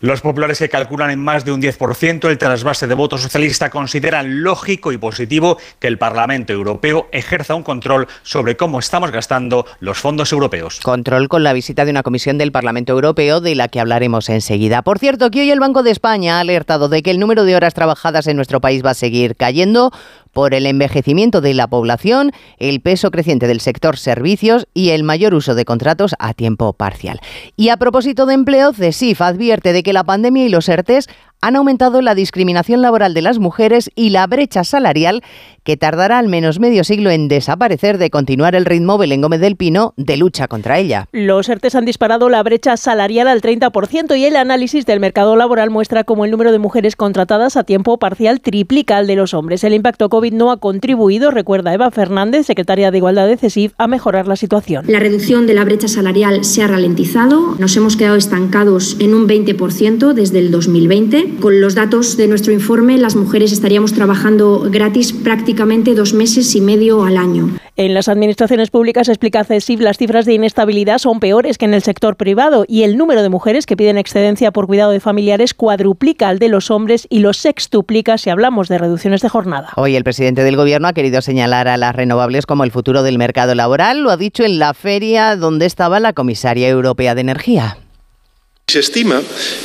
Los 0.00 0.20
populares 0.20 0.58
que 0.58 0.68
calculan 0.68 1.10
en 1.10 1.18
más 1.18 1.44
de 1.44 1.52
un 1.52 1.62
10% 1.62 2.28
el 2.28 2.38
trasvase 2.38 2.86
de 2.86 2.94
voto 2.94 3.18
socialista 3.18 3.70
consideran 3.70 4.42
lógico 4.42 4.92
y 4.92 4.98
positivo 4.98 5.58
que 5.78 5.86
el 5.86 5.98
Parlamento 5.98 6.52
Europeo 6.52 7.08
ejerza 7.12 7.54
un 7.54 7.62
control 7.62 8.08
sobre 8.22 8.56
cómo 8.56 8.78
estamos 8.78 9.10
gastando 9.10 9.66
los 9.80 9.98
fondos 9.98 10.32
europeos. 10.32 10.80
Control 10.82 11.28
con 11.28 11.42
la 11.42 11.52
visita 11.52 11.84
de 11.84 11.90
una 11.90 12.02
comisión 12.02 12.38
del 12.38 12.52
Parlamento 12.52 12.92
Europeo 12.92 13.40
de 13.40 13.54
la 13.54 13.68
que 13.68 13.80
hablaremos 13.80 14.28
enseguida. 14.28 14.82
Por 14.82 14.98
cierto, 14.98 15.30
que 15.30 15.40
hoy 15.40 15.50
el 15.50 15.60
Banco 15.60 15.82
de 15.82 15.90
España 15.90 16.36
ha 16.36 16.40
alertado 16.40 16.88
de 16.88 17.02
que 17.02 17.10
el 17.10 17.20
número 17.20 17.44
de 17.44 17.56
horas 17.56 17.74
trabajadas 17.74 18.26
en 18.26 18.36
nuestro 18.36 18.60
país 18.60 18.84
va 18.84 18.90
a 18.90 18.94
seguir 18.94 19.36
cayendo 19.36 19.92
por 20.34 20.52
el 20.52 20.66
envejecimiento 20.66 21.40
de 21.40 21.54
la 21.54 21.68
población, 21.68 22.32
el 22.58 22.82
peso 22.82 23.10
creciente 23.10 23.46
del 23.46 23.60
sector 23.60 23.96
servicios 23.96 24.68
y 24.74 24.90
el 24.90 25.04
mayor 25.04 25.32
uso 25.32 25.54
de 25.54 25.64
contratos 25.64 26.14
a 26.18 26.34
tiempo 26.34 26.74
parcial. 26.74 27.20
Y 27.56 27.70
a 27.70 27.78
propósito 27.78 28.26
de 28.26 28.34
empleo, 28.34 28.74
CESIF 28.74 29.22
advierte 29.22 29.72
de 29.72 29.82
que 29.82 29.94
la 29.94 30.04
pandemia 30.04 30.44
y 30.44 30.50
los 30.50 30.68
ERTES 30.68 31.08
han 31.44 31.56
aumentado 31.56 32.00
la 32.00 32.14
discriminación 32.14 32.80
laboral 32.80 33.12
de 33.12 33.20
las 33.20 33.38
mujeres 33.38 33.90
y 33.94 34.08
la 34.08 34.26
brecha 34.26 34.64
salarial 34.64 35.22
que 35.62 35.76
tardará 35.76 36.18
al 36.18 36.28
menos 36.28 36.58
medio 36.58 36.84
siglo 36.84 37.10
en 37.10 37.28
desaparecer 37.28 37.98
de 37.98 38.08
continuar 38.08 38.54
el 38.54 38.64
ritmo 38.64 38.96
Belén 38.96 39.20
Gómez 39.20 39.40
del 39.40 39.56
Pino 39.56 39.92
de 39.98 40.16
lucha 40.16 40.48
contra 40.48 40.78
ella. 40.78 41.06
Los 41.12 41.50
ERTES 41.50 41.74
han 41.74 41.84
disparado 41.84 42.30
la 42.30 42.42
brecha 42.42 42.78
salarial 42.78 43.28
al 43.28 43.42
30% 43.42 44.18
y 44.18 44.24
el 44.24 44.36
análisis 44.36 44.86
del 44.86 45.00
mercado 45.00 45.36
laboral 45.36 45.68
muestra 45.68 46.04
cómo 46.04 46.24
el 46.24 46.30
número 46.30 46.50
de 46.50 46.58
mujeres 46.58 46.96
contratadas 46.96 47.58
a 47.58 47.64
tiempo 47.64 47.98
parcial 47.98 48.40
triplica 48.40 48.96
al 48.96 49.06
de 49.06 49.16
los 49.16 49.34
hombres. 49.34 49.64
El 49.64 49.74
impacto 49.74 50.08
COVID 50.08 50.32
no 50.32 50.50
ha 50.50 50.56
contribuido, 50.60 51.30
recuerda 51.30 51.74
Eva 51.74 51.90
Fernández, 51.90 52.46
secretaria 52.46 52.90
de 52.90 52.96
Igualdad 52.96 53.26
de 53.26 53.36
CESIF, 53.36 53.74
a 53.76 53.86
mejorar 53.86 54.28
la 54.28 54.36
situación. 54.36 54.86
La 54.88 54.98
reducción 54.98 55.46
de 55.46 55.52
la 55.52 55.64
brecha 55.64 55.88
salarial 55.88 56.42
se 56.44 56.62
ha 56.62 56.68
ralentizado. 56.68 57.54
Nos 57.58 57.76
hemos 57.76 57.96
quedado 57.96 58.16
estancados 58.16 58.96
en 58.98 59.12
un 59.12 59.28
20% 59.28 60.14
desde 60.14 60.38
el 60.38 60.50
2020 60.50 61.33
con 61.40 61.60
los 61.60 61.74
datos 61.74 62.16
de 62.16 62.28
nuestro 62.28 62.52
informe, 62.52 62.98
las 62.98 63.16
mujeres 63.16 63.52
estaríamos 63.52 63.92
trabajando 63.92 64.66
gratis 64.70 65.12
prácticamente 65.12 65.94
dos 65.94 66.14
meses 66.14 66.54
y 66.54 66.60
medio 66.60 67.04
al 67.04 67.16
año. 67.16 67.50
En 67.76 67.92
las 67.92 68.08
administraciones 68.08 68.70
públicas, 68.70 69.08
explica 69.08 69.42
CESIF, 69.42 69.80
las 69.80 69.98
cifras 69.98 70.26
de 70.26 70.34
inestabilidad 70.34 70.98
son 70.98 71.18
peores 71.18 71.58
que 71.58 71.64
en 71.64 71.74
el 71.74 71.82
sector 71.82 72.16
privado 72.16 72.64
y 72.68 72.84
el 72.84 72.96
número 72.96 73.22
de 73.22 73.28
mujeres 73.28 73.66
que 73.66 73.76
piden 73.76 73.98
excedencia 73.98 74.52
por 74.52 74.68
cuidado 74.68 74.92
de 74.92 75.00
familiares 75.00 75.54
cuadruplica 75.54 76.28
al 76.28 76.38
de 76.38 76.48
los 76.48 76.70
hombres 76.70 77.06
y 77.10 77.18
los 77.18 77.36
sextuplica 77.36 78.16
si 78.16 78.30
hablamos 78.30 78.68
de 78.68 78.78
reducciones 78.78 79.22
de 79.22 79.28
jornada. 79.28 79.70
Hoy 79.76 79.96
el 79.96 80.04
presidente 80.04 80.44
del 80.44 80.56
Gobierno 80.56 80.86
ha 80.86 80.92
querido 80.92 81.20
señalar 81.20 81.66
a 81.66 81.76
las 81.76 81.96
renovables 81.96 82.46
como 82.46 82.62
el 82.62 82.70
futuro 82.70 83.02
del 83.02 83.18
mercado 83.18 83.54
laboral. 83.54 84.00
Lo 84.00 84.10
ha 84.10 84.16
dicho 84.16 84.44
en 84.44 84.60
la 84.60 84.72
feria 84.72 85.36
donde 85.36 85.66
estaba 85.66 85.98
la 85.98 86.12
comisaria 86.12 86.68
europea 86.68 87.14
de 87.16 87.22
Energía. 87.22 87.78
Se 88.66 88.80
estima 88.80 89.20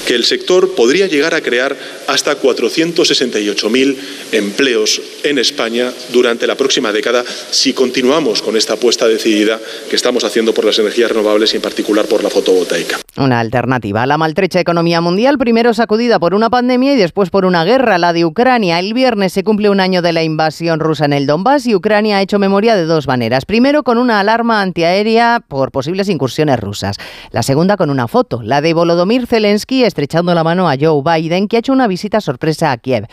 que 0.05 0.13
el 0.13 0.23
sector 0.23 0.75
podría 0.75 1.07
llegar 1.07 1.33
a 1.33 1.41
crear 1.41 1.75
hasta 2.07 2.39
468.000 2.39 3.95
empleos 4.33 5.01
en 5.23 5.39
España 5.39 5.91
durante 6.11 6.45
la 6.45 6.55
próxima 6.55 6.91
década 6.91 7.23
si 7.49 7.73
continuamos 7.73 8.41
con 8.41 8.55
esta 8.57 8.73
apuesta 8.73 9.07
decidida 9.07 9.59
que 9.89 9.95
estamos 9.95 10.23
haciendo 10.25 10.53
por 10.53 10.65
las 10.65 10.77
energías 10.79 11.09
renovables 11.09 11.53
y 11.53 11.55
en 11.55 11.61
particular 11.61 12.05
por 12.05 12.23
la 12.23 12.29
fotovoltaica. 12.29 12.99
Una 13.17 13.39
alternativa 13.39 14.03
a 14.03 14.05
la 14.05 14.17
maltrecha 14.17 14.59
economía 14.59 15.01
mundial, 15.01 15.37
primero 15.37 15.73
sacudida 15.73 16.19
por 16.19 16.33
una 16.33 16.49
pandemia 16.49 16.93
y 16.93 16.97
después 16.97 17.29
por 17.29 17.45
una 17.45 17.63
guerra, 17.63 17.97
la 17.97 18.13
de 18.13 18.25
Ucrania. 18.25 18.79
El 18.79 18.93
viernes 18.93 19.33
se 19.33 19.43
cumple 19.43 19.69
un 19.69 19.79
año 19.79 20.01
de 20.01 20.13
la 20.13 20.23
invasión 20.23 20.79
rusa 20.79 21.05
en 21.05 21.13
el 21.13 21.25
Donbass 21.25 21.65
y 21.65 21.73
Ucrania 21.73 22.17
ha 22.17 22.21
hecho 22.21 22.37
memoria 22.37 22.75
de 22.75 22.85
dos 22.85 23.07
maneras. 23.07 23.45
Primero 23.45 23.83
con 23.83 23.97
una 23.97 24.19
alarma 24.19 24.61
antiaérea 24.61 25.41
por 25.47 25.71
posibles 25.71 26.09
incursiones 26.09 26.59
rusas. 26.59 26.97
La 27.31 27.43
segunda 27.43 27.75
con 27.75 27.89
una 27.89 28.07
foto, 28.07 28.41
la 28.43 28.61
de 28.61 28.73
Volodymyr 28.89 29.27
Zelensky 29.27 29.83
estrechando 29.83 30.33
la 30.33 30.43
mano 30.43 30.67
a 30.67 30.75
Joe 30.79 31.03
Biden, 31.03 31.47
que 31.47 31.57
ha 31.57 31.59
hecho 31.59 31.73
una 31.73 31.85
visita 31.85 32.21
sorpresa 32.21 32.71
a 32.71 32.77
Kiev. 32.77 33.05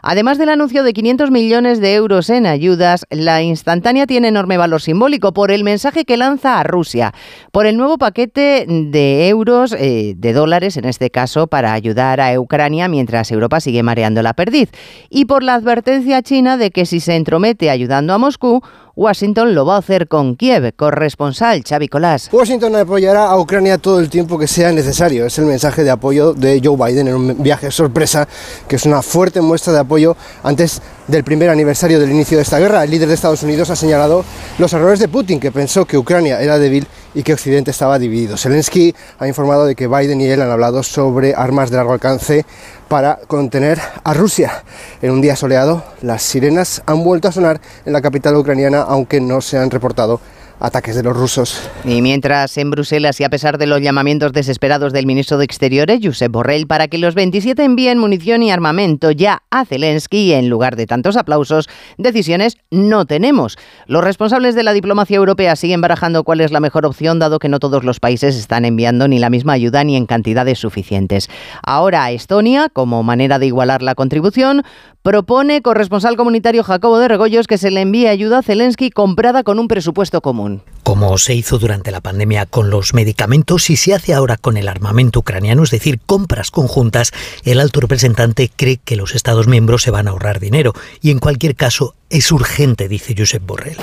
Además 0.00 0.38
del 0.38 0.48
anuncio 0.48 0.84
de 0.84 0.94
500 0.94 1.30
millones 1.30 1.80
de 1.80 1.94
euros 1.94 2.30
en 2.30 2.46
ayudas, 2.46 3.04
la 3.10 3.42
instantánea 3.42 4.06
tiene 4.06 4.28
enorme 4.28 4.56
valor 4.56 4.80
simbólico 4.80 5.34
por 5.34 5.50
el 5.50 5.64
mensaje 5.64 6.06
que 6.06 6.16
lanza 6.16 6.58
a 6.58 6.62
Rusia, 6.62 7.12
por 7.52 7.66
el 7.66 7.76
nuevo 7.76 7.98
paquete 7.98 8.64
de 8.68 9.28
euros, 9.28 9.74
eh, 9.78 10.14
de 10.16 10.32
dólares 10.32 10.78
en 10.78 10.86
este 10.86 11.10
caso, 11.10 11.46
para 11.46 11.74
ayudar 11.74 12.22
a 12.22 12.40
Ucrania 12.40 12.88
mientras 12.88 13.30
Europa 13.30 13.60
sigue 13.60 13.82
mareando 13.82 14.22
la 14.22 14.32
perdiz, 14.32 14.70
y 15.10 15.26
por 15.26 15.42
la 15.42 15.54
advertencia 15.54 16.22
china 16.22 16.56
de 16.56 16.70
que 16.70 16.86
si 16.86 17.00
se 17.00 17.16
entromete 17.16 17.68
ayudando 17.68 18.14
a 18.14 18.18
Moscú, 18.18 18.62
Washington 18.98 19.54
lo 19.54 19.64
va 19.64 19.76
a 19.76 19.78
hacer 19.78 20.08
con 20.08 20.34
Kiev. 20.34 20.74
Corresponsal 20.74 21.62
Xavi 21.62 21.86
Colás. 21.86 22.28
Washington 22.32 22.74
apoyará 22.74 23.26
a 23.26 23.38
Ucrania 23.38 23.78
todo 23.78 24.00
el 24.00 24.10
tiempo 24.10 24.36
que 24.36 24.48
sea 24.48 24.72
necesario. 24.72 25.24
Es 25.24 25.38
el 25.38 25.44
mensaje 25.44 25.84
de 25.84 25.90
apoyo 25.90 26.34
de 26.34 26.60
Joe 26.60 26.76
Biden 26.76 27.06
en 27.06 27.14
un 27.14 27.40
viaje 27.40 27.70
sorpresa, 27.70 28.26
que 28.66 28.74
es 28.74 28.86
una 28.86 29.00
fuerte 29.00 29.40
muestra 29.40 29.72
de 29.72 29.78
apoyo 29.78 30.16
antes 30.42 30.82
del 31.06 31.22
primer 31.22 31.48
aniversario 31.48 32.00
del 32.00 32.10
inicio 32.10 32.38
de 32.38 32.42
esta 32.42 32.58
guerra. 32.58 32.82
El 32.82 32.90
líder 32.90 33.06
de 33.06 33.14
Estados 33.14 33.44
Unidos 33.44 33.70
ha 33.70 33.76
señalado 33.76 34.24
los 34.58 34.72
errores 34.72 34.98
de 34.98 35.06
Putin, 35.06 35.38
que 35.38 35.52
pensó 35.52 35.84
que 35.84 35.96
Ucrania 35.96 36.42
era 36.42 36.58
débil 36.58 36.84
y 37.18 37.24
que 37.24 37.32
Occidente 37.32 37.72
estaba 37.72 37.98
dividido. 37.98 38.36
Zelensky 38.36 38.94
ha 39.18 39.26
informado 39.26 39.66
de 39.66 39.74
que 39.74 39.88
Biden 39.88 40.20
y 40.20 40.26
él 40.26 40.40
han 40.40 40.52
hablado 40.52 40.84
sobre 40.84 41.34
armas 41.34 41.68
de 41.68 41.76
largo 41.76 41.92
alcance 41.92 42.46
para 42.86 43.18
contener 43.26 43.80
a 44.04 44.14
Rusia. 44.14 44.62
En 45.02 45.10
un 45.10 45.20
día 45.20 45.34
soleado, 45.34 45.82
las 46.00 46.22
sirenas 46.22 46.80
han 46.86 47.02
vuelto 47.02 47.26
a 47.26 47.32
sonar 47.32 47.60
en 47.84 47.92
la 47.92 48.02
capital 48.02 48.36
ucraniana, 48.36 48.82
aunque 48.82 49.20
no 49.20 49.40
se 49.40 49.58
han 49.58 49.68
reportado 49.68 50.20
ataques 50.60 50.96
de 50.96 51.02
los 51.02 51.16
rusos. 51.16 51.68
Y 51.84 52.02
mientras 52.02 52.56
en 52.58 52.70
Bruselas 52.70 53.20
y 53.20 53.24
a 53.24 53.30
pesar 53.30 53.58
de 53.58 53.66
los 53.66 53.80
llamamientos 53.80 54.32
desesperados 54.32 54.92
del 54.92 55.06
ministro 55.06 55.38
de 55.38 55.44
Exteriores, 55.44 56.00
Josep 56.02 56.32
Borrell, 56.32 56.66
para 56.66 56.88
que 56.88 56.98
los 56.98 57.14
27 57.14 57.62
envíen 57.62 57.98
munición 57.98 58.42
y 58.42 58.50
armamento 58.50 59.10
ya 59.10 59.42
a 59.50 59.64
Zelensky, 59.64 60.32
en 60.32 60.48
lugar 60.48 60.76
de 60.76 60.86
tantos 60.86 61.16
aplausos, 61.16 61.68
decisiones 61.96 62.56
no 62.70 63.06
tenemos. 63.06 63.56
Los 63.86 64.04
responsables 64.04 64.54
de 64.54 64.62
la 64.62 64.72
diplomacia 64.72 65.16
europea 65.16 65.56
siguen 65.56 65.80
barajando 65.80 66.24
cuál 66.24 66.40
es 66.40 66.50
la 66.50 66.60
mejor 66.60 66.86
opción, 66.86 67.18
dado 67.18 67.38
que 67.38 67.48
no 67.48 67.60
todos 67.60 67.84
los 67.84 68.00
países 68.00 68.36
están 68.36 68.64
enviando 68.64 69.08
ni 69.08 69.18
la 69.18 69.30
misma 69.30 69.52
ayuda 69.54 69.84
ni 69.84 69.96
en 69.96 70.06
cantidades 70.06 70.58
suficientes. 70.58 71.28
Ahora 71.62 72.10
Estonia, 72.10 72.68
como 72.72 73.02
manera 73.02 73.38
de 73.38 73.46
igualar 73.46 73.82
la 73.82 73.94
contribución, 73.94 74.62
propone 75.08 75.62
corresponsal 75.62 76.16
comunitario 76.16 76.62
Jacobo 76.62 76.98
de 76.98 77.08
Regoyos 77.08 77.46
que 77.46 77.56
se 77.56 77.70
le 77.70 77.80
envíe 77.80 78.08
ayuda 78.08 78.40
a 78.40 78.42
Zelensky 78.42 78.90
comprada 78.90 79.42
con 79.42 79.58
un 79.58 79.66
presupuesto 79.66 80.20
común. 80.20 80.60
Como 80.82 81.16
se 81.16 81.34
hizo 81.34 81.58
durante 81.58 81.90
la 81.90 82.02
pandemia 82.02 82.44
con 82.44 82.68
los 82.68 82.92
medicamentos 82.92 83.70
y 83.70 83.76
se 83.76 83.94
hace 83.94 84.12
ahora 84.12 84.36
con 84.36 84.58
el 84.58 84.68
armamento 84.68 85.20
ucraniano, 85.20 85.62
es 85.62 85.70
decir, 85.70 85.98
compras 86.04 86.50
conjuntas, 86.50 87.12
el 87.44 87.58
alto 87.58 87.80
representante 87.80 88.50
cree 88.54 88.80
que 88.84 88.96
los 88.96 89.14
Estados 89.14 89.48
miembros 89.48 89.80
se 89.82 89.90
van 89.90 90.08
a 90.08 90.10
ahorrar 90.10 90.40
dinero 90.40 90.74
y 91.00 91.10
en 91.10 91.20
cualquier 91.20 91.56
caso 91.56 91.94
es 92.10 92.32
urgente, 92.32 92.88
dice 92.88 93.14
Josep 93.16 93.44
Borrell. 93.44 93.76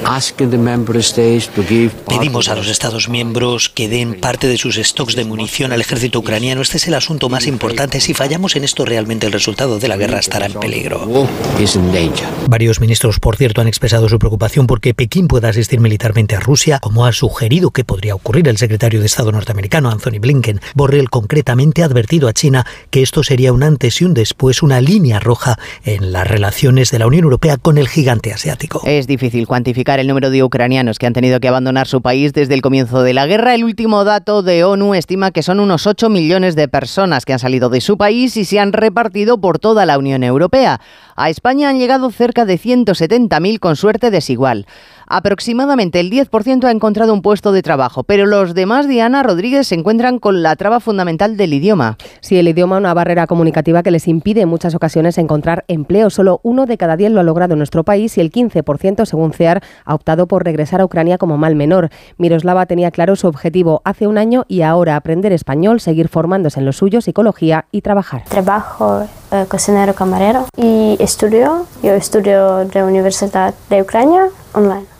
Pedimos 2.07 2.49
a 2.49 2.55
los 2.55 2.67
Estados 2.67 3.07
miembros 3.07 3.69
que 3.69 3.87
den 3.87 4.19
parte 4.19 4.47
de 4.47 4.57
sus 4.57 4.77
stocks 4.77 5.15
de 5.15 5.25
munición 5.25 5.71
al 5.71 5.81
ejército 5.81 6.19
ucraniano. 6.19 6.61
Este 6.61 6.77
es 6.77 6.87
el 6.87 6.95
asunto 6.95 7.29
más 7.29 7.45
importante. 7.45 8.01
Si 8.01 8.15
fallamos 8.15 8.55
en 8.55 8.63
esto, 8.63 8.83
realmente 8.83 9.27
el 9.27 9.33
resultado 9.33 9.77
de 9.77 9.87
la 9.87 9.97
guerra 9.97 10.19
estará 10.19 10.47
en 10.47 10.53
peligro. 10.53 11.07
Varios 12.47 12.81
ministros, 12.81 13.19
por 13.19 13.35
cierto, 13.35 13.61
han 13.61 13.67
expresado 13.67 14.09
su 14.09 14.17
preocupación 14.17 14.65
porque 14.65 14.95
Pekín 14.95 15.27
pueda 15.27 15.49
asistir 15.49 15.79
militarmente 15.79 16.35
a 16.35 16.39
Rusia, 16.39 16.79
como 16.79 17.05
ha 17.05 17.13
sugerido 17.13 17.69
que 17.69 17.83
podría 17.83 18.15
ocurrir 18.15 18.47
el 18.47 18.57
secretario 18.57 19.01
de 19.01 19.05
Estado 19.05 19.31
norteamericano 19.31 19.91
Anthony 19.91 20.19
Blinken. 20.19 20.61
Borrell 20.73 21.11
concretamente 21.11 21.83
ha 21.83 21.85
advertido 21.85 22.27
a 22.27 22.33
China 22.33 22.65
que 22.89 23.03
esto 23.03 23.23
sería 23.23 23.53
un 23.53 23.61
antes 23.61 24.01
y 24.01 24.05
un 24.05 24.15
después, 24.15 24.63
una 24.63 24.81
línea 24.81 25.19
roja 25.19 25.59
en 25.83 26.11
las 26.11 26.27
relaciones 26.27 26.89
de 26.89 26.99
la 26.99 27.07
Unión 27.07 27.25
Europea 27.25 27.57
con 27.57 27.77
el 27.77 27.87
gigante 27.87 28.14
asiático. 28.33 28.81
Es 28.85 29.07
difícil 29.07 29.47
cuantificar 29.47 29.99
el 29.99 30.07
número 30.07 30.29
de 30.29 30.43
ucranianos 30.43 30.99
que 30.99 31.05
han 31.05 31.13
tenido 31.13 31.39
que 31.39 31.47
abandonar 31.47 31.87
su 31.87 32.01
país 32.01 32.33
desde 32.33 32.53
el 32.53 32.61
comienzo 32.61 33.03
de 33.03 33.13
la 33.13 33.27
guerra. 33.27 33.55
El 33.55 33.63
último 33.63 34.03
dato 34.03 34.41
de 34.41 34.63
ONU 34.63 34.93
estima 34.95 35.31
que 35.31 35.43
son 35.43 35.59
unos 35.59 35.87
8 35.87 36.09
millones 36.09 36.55
de 36.55 36.67
personas 36.67 37.25
que 37.25 37.33
han 37.33 37.39
salido 37.39 37.69
de 37.69 37.81
su 37.81 37.97
país 37.97 38.37
y 38.37 38.45
se 38.45 38.59
han 38.59 38.73
repartido 38.73 39.39
por 39.39 39.59
toda 39.59 39.85
la 39.85 39.97
Unión 39.97 40.23
Europea. 40.23 40.79
A 41.15 41.29
España 41.29 41.69
han 41.69 41.79
llegado 41.79 42.11
cerca 42.11 42.45
de 42.45 42.59
170.000 42.59 43.59
con 43.59 43.75
suerte 43.75 44.11
desigual. 44.11 44.65
Aproximadamente 45.07 45.99
el 45.99 46.09
10% 46.09 46.65
ha 46.65 46.71
encontrado 46.71 47.13
un 47.13 47.21
puesto 47.21 47.51
de 47.51 47.61
trabajo, 47.61 48.03
pero 48.03 48.25
los 48.25 48.55
demás, 48.55 48.87
Diana 48.87 49.21
Rodríguez, 49.21 49.67
se 49.67 49.75
encuentran 49.75 50.19
con 50.19 50.41
la 50.41 50.55
traba 50.55 50.79
fundamental 50.79 51.37
del 51.37 51.53
idioma. 51.53 51.97
Sí, 52.21 52.37
el 52.37 52.47
idioma, 52.47 52.77
una 52.77 52.93
barrera 52.93 53.27
comunicativa 53.27 53.83
que 53.83 53.91
les 53.91 54.07
impide 54.07 54.41
en 54.41 54.49
muchas 54.49 54.73
ocasiones 54.73 55.17
encontrar 55.17 55.63
empleo. 55.67 56.09
Solo 56.09 56.39
uno 56.43 56.65
de 56.65 56.77
cada 56.77 56.97
diez 56.97 57.11
lo 57.11 57.19
ha 57.19 57.23
logrado 57.23 57.53
en 57.53 57.59
nuestro 57.59 57.83
país 57.83 58.04
y 58.17 58.21
el 58.21 58.31
15%, 58.31 59.05
según 59.05 59.33
CEAR, 59.33 59.61
ha 59.83 59.95
optado 59.95 60.27
por 60.27 60.43
regresar 60.43 60.81
a 60.81 60.85
Ucrania 60.85 61.17
como 61.17 61.37
mal 61.37 61.55
menor. 61.55 61.89
Miroslava 62.17 62.65
tenía 62.65 62.91
claro 62.91 63.15
su 63.15 63.27
objetivo 63.27 63.81
hace 63.83 64.07
un 64.07 64.17
año 64.17 64.45
y 64.47 64.61
ahora 64.61 64.95
aprender 64.95 65.31
español, 65.31 65.79
seguir 65.79 66.07
formándose 66.07 66.59
en 66.59 66.65
lo 66.65 66.73
suyo, 66.73 67.01
psicología 67.01 67.65
y 67.71 67.81
trabajar. 67.81 68.23
Trabajo 68.29 69.07
eh, 69.31 69.45
cocinero 69.47 69.93
camarero 69.93 70.45
y 70.57 70.97
estudio. 70.99 71.65
Yo 71.81 71.93
estudio 71.93 72.65
de 72.65 72.83
Universidad 72.83 73.53
de 73.69 73.81
Ucrania 73.81 74.29
online. 74.53 74.94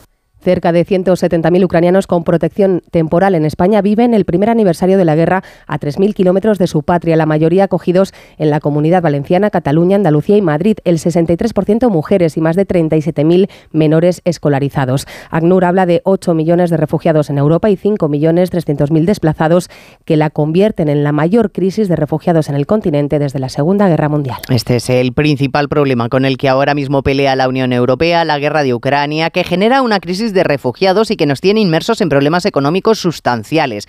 Cerca 0.46 0.72
de 0.72 0.86
170.000 0.86 1.66
ucranianos 1.66 2.06
con 2.06 2.24
protección 2.24 2.84
temporal 2.92 3.34
en 3.34 3.46
España 3.46 3.82
viven 3.82 4.14
el 4.14 4.26
primer 4.26 4.52
aniversario 4.52 4.96
de 4.96 5.04
la 5.04 5.16
guerra 5.16 5.44
a 5.66 5.80
3.000 5.80 6.14
kilómetros 6.14 6.60
de 6.60 6.68
su 6.68 6.84
patria, 6.84 7.16
la 7.16 7.26
mayoría 7.26 7.64
acogidos 7.64 8.14
en 8.38 8.52
la 8.52 8.60
comunidad 8.60 9.02
valenciana, 9.02 9.50
Cataluña, 9.50 9.96
Andalucía 9.96 10.38
y 10.38 10.44
Madrid, 10.44 10.78
el 10.84 11.00
63% 11.00 11.90
mujeres 11.90 12.38
y 12.38 12.42
más 12.42 12.56
de 12.56 12.68
37.000 12.68 13.50
menores 13.72 14.22
escolarizados. 14.24 15.08
ACNUR 15.32 15.66
habla 15.66 15.88
de 15.88 16.02
8 16.04 16.36
millones 16.36 16.70
de 16.70 16.78
refugiados 16.78 17.32
en 17.32 17.40
Europa 17.40 17.72
y 17.72 17.76
5.300.000 17.76 19.04
desplazados 19.04 19.72
que 20.06 20.16
la 20.16 20.30
convierten 20.30 20.90
en 20.90 21.04
la 21.04 21.12
mayor 21.12 21.52
crisis 21.52 21.90
de 21.90 21.96
refugiados 21.96 22.50
en 22.50 22.56
el 22.56 22.68
continente 22.68 23.18
desde 23.18 23.40
la 23.40 23.50
Segunda 23.50 23.90
Guerra 23.90 24.10
Mundial. 24.10 24.38
Este 24.50 24.76
es 24.76 24.92
el 24.92 25.12
principal 25.14 25.70
problema 25.70 26.08
con 26.08 26.24
el 26.24 26.38
que 26.38 26.50
ahora 26.50 26.76
mismo 26.76 27.02
pelea 27.02 27.36
la 27.36 27.50
Unión 27.50 27.74
Europea, 27.74 28.24
la 28.26 28.38
guerra 28.38 28.62
de 28.62 28.76
Ucrania, 28.76 29.32
que 29.32 29.44
genera 29.44 29.82
una 29.82 30.00
crisis 30.00 30.35
de 30.36 30.44
refugiados 30.44 31.10
y 31.10 31.18
que 31.18 31.26
nos 31.26 31.42
tiene 31.42 31.62
inmersos 31.62 32.02
en 32.02 32.10
problemas 32.10 32.46
económicos 32.46 33.00
sustanciales. 33.00 33.88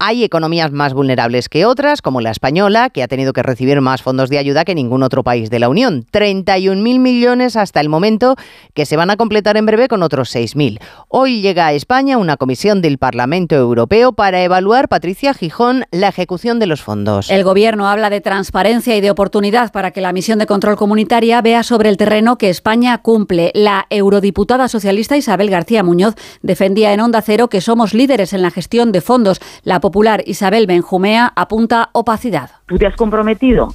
Hay 0.00 0.24
economías 0.24 0.72
más 0.72 0.92
vulnerables 0.92 1.48
que 1.48 1.64
otras, 1.64 2.02
como 2.02 2.20
la 2.20 2.30
española, 2.30 2.90
que 2.90 3.02
ha 3.02 3.08
tenido 3.08 3.32
que 3.32 3.44
recibir 3.44 3.80
más 3.80 4.02
fondos 4.02 4.28
de 4.28 4.38
ayuda 4.38 4.64
que 4.64 4.74
ningún 4.74 5.04
otro 5.04 5.22
país 5.22 5.50
de 5.50 5.60
la 5.60 5.68
Unión. 5.68 6.04
31.000 6.12 6.98
millones 6.98 7.56
hasta 7.56 7.80
el 7.80 7.88
momento, 7.88 8.34
que 8.74 8.86
se 8.86 8.96
van 8.96 9.10
a 9.10 9.16
completar 9.16 9.56
en 9.56 9.66
breve 9.66 9.86
con 9.86 10.02
otros 10.02 10.34
6.000. 10.34 10.80
Hoy 11.08 11.42
llega 11.42 11.68
a 11.68 11.72
España 11.72 12.18
una 12.18 12.36
comisión 12.36 12.82
del 12.82 12.98
Parlamento 12.98 13.54
Europeo 13.54 14.12
para 14.12 14.42
evaluar, 14.42 14.88
Patricia 14.88 15.32
Gijón, 15.32 15.84
la 15.92 16.08
ejecución 16.08 16.58
de 16.58 16.66
los 16.66 16.82
fondos. 16.82 17.30
El 17.30 17.44
Gobierno 17.44 17.88
habla 17.88 18.10
de 18.10 18.20
transparencia 18.20 18.96
y 18.96 19.00
de 19.00 19.12
oportunidad 19.12 19.70
para 19.70 19.92
que 19.92 20.00
la 20.00 20.12
misión 20.12 20.40
de 20.40 20.46
control 20.46 20.76
comunitaria 20.76 21.40
vea 21.40 21.62
sobre 21.62 21.88
el 21.88 21.96
terreno 21.96 22.36
que 22.36 22.50
España 22.50 22.98
cumple. 22.98 23.52
La 23.54 23.86
eurodiputada 23.90 24.66
socialista 24.66 25.16
Isabel 25.16 25.50
García 25.50 25.84
Muñoz 25.84 26.14
defendía 26.42 26.92
en 26.92 27.00
Onda 27.00 27.22
Cero 27.22 27.48
que 27.48 27.60
somos 27.60 27.94
líderes 27.94 28.32
en 28.32 28.42
la 28.42 28.50
gestión 28.50 28.90
de 28.90 29.00
fondos. 29.00 29.40
Popular 29.84 30.22
Isabel 30.24 30.66
Benjumea 30.66 31.30
apunta 31.36 31.90
opacidad. 31.92 32.48
Tú 32.64 32.78
te 32.78 32.86
has 32.86 32.96
comprometido 32.96 33.68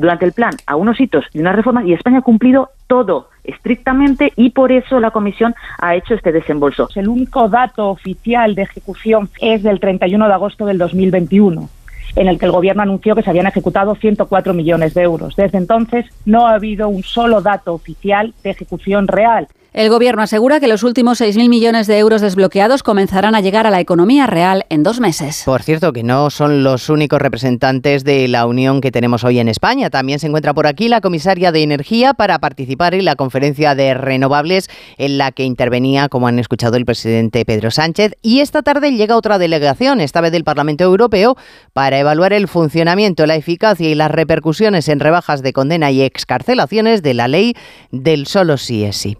durante 0.00 0.24
el 0.24 0.32
plan 0.32 0.54
a 0.66 0.76
unos 0.76 0.98
hitos 0.98 1.26
y 1.34 1.40
unas 1.40 1.54
reformas 1.54 1.84
y 1.84 1.92
España 1.92 2.20
ha 2.20 2.22
cumplido 2.22 2.70
todo 2.86 3.28
estrictamente 3.44 4.32
y 4.34 4.48
por 4.48 4.72
eso 4.72 4.98
la 4.98 5.10
Comisión 5.10 5.54
ha 5.76 5.94
hecho 5.94 6.14
este 6.14 6.32
desembolso. 6.32 6.88
El 6.94 7.06
único 7.06 7.50
dato 7.50 7.90
oficial 7.90 8.54
de 8.54 8.62
ejecución 8.62 9.28
es 9.42 9.62
del 9.62 9.78
31 9.78 10.26
de 10.26 10.32
agosto 10.32 10.64
del 10.64 10.78
2021 10.78 11.68
en 12.16 12.28
el 12.28 12.38
que 12.38 12.46
el 12.46 12.52
Gobierno 12.52 12.80
anunció 12.80 13.14
que 13.14 13.22
se 13.22 13.28
habían 13.28 13.46
ejecutado 13.46 13.94
104 13.94 14.54
millones 14.54 14.94
de 14.94 15.02
euros. 15.02 15.36
Desde 15.36 15.58
entonces 15.58 16.06
no 16.24 16.46
ha 16.46 16.54
habido 16.54 16.88
un 16.88 17.02
solo 17.02 17.42
dato 17.42 17.74
oficial 17.74 18.32
de 18.42 18.50
ejecución 18.50 19.06
real. 19.06 19.48
El 19.74 19.88
Gobierno 19.88 20.20
asegura 20.20 20.60
que 20.60 20.68
los 20.68 20.82
últimos 20.82 21.18
6.000 21.22 21.48
millones 21.48 21.86
de 21.86 21.96
euros 21.96 22.20
desbloqueados 22.20 22.82
comenzarán 22.82 23.34
a 23.34 23.40
llegar 23.40 23.66
a 23.66 23.70
la 23.70 23.80
economía 23.80 24.26
real 24.26 24.66
en 24.68 24.82
dos 24.82 25.00
meses. 25.00 25.44
Por 25.46 25.62
cierto, 25.62 25.94
que 25.94 26.02
no 26.02 26.28
son 26.28 26.62
los 26.62 26.90
únicos 26.90 27.18
representantes 27.18 28.04
de 28.04 28.28
la 28.28 28.44
Unión 28.44 28.82
que 28.82 28.92
tenemos 28.92 29.24
hoy 29.24 29.38
en 29.38 29.48
España. 29.48 29.88
También 29.88 30.18
se 30.18 30.26
encuentra 30.26 30.52
por 30.52 30.66
aquí 30.66 30.90
la 30.90 31.00
comisaria 31.00 31.52
de 31.52 31.62
Energía 31.62 32.12
para 32.12 32.38
participar 32.38 32.92
en 32.92 33.06
la 33.06 33.16
conferencia 33.16 33.74
de 33.74 33.94
renovables 33.94 34.68
en 34.98 35.16
la 35.16 35.32
que 35.32 35.44
intervenía, 35.44 36.10
como 36.10 36.26
han 36.26 36.38
escuchado, 36.38 36.76
el 36.76 36.84
presidente 36.84 37.46
Pedro 37.46 37.70
Sánchez. 37.70 38.12
Y 38.20 38.40
esta 38.40 38.60
tarde 38.60 38.92
llega 38.92 39.16
otra 39.16 39.38
delegación, 39.38 40.02
esta 40.02 40.20
vez 40.20 40.32
del 40.32 40.44
Parlamento 40.44 40.84
Europeo, 40.84 41.38
para 41.72 41.98
evaluar 41.98 42.34
el 42.34 42.46
funcionamiento, 42.46 43.24
la 43.24 43.36
eficacia 43.36 43.88
y 43.88 43.94
las 43.94 44.10
repercusiones 44.10 44.90
en 44.90 45.00
rebajas 45.00 45.40
de 45.40 45.54
condena 45.54 45.90
y 45.90 46.02
excarcelaciones 46.02 47.02
de 47.02 47.14
la 47.14 47.26
ley 47.26 47.54
del 47.90 48.26
solo 48.26 48.58
sí 48.58 48.84
es 48.84 48.98
sí. 48.98 49.16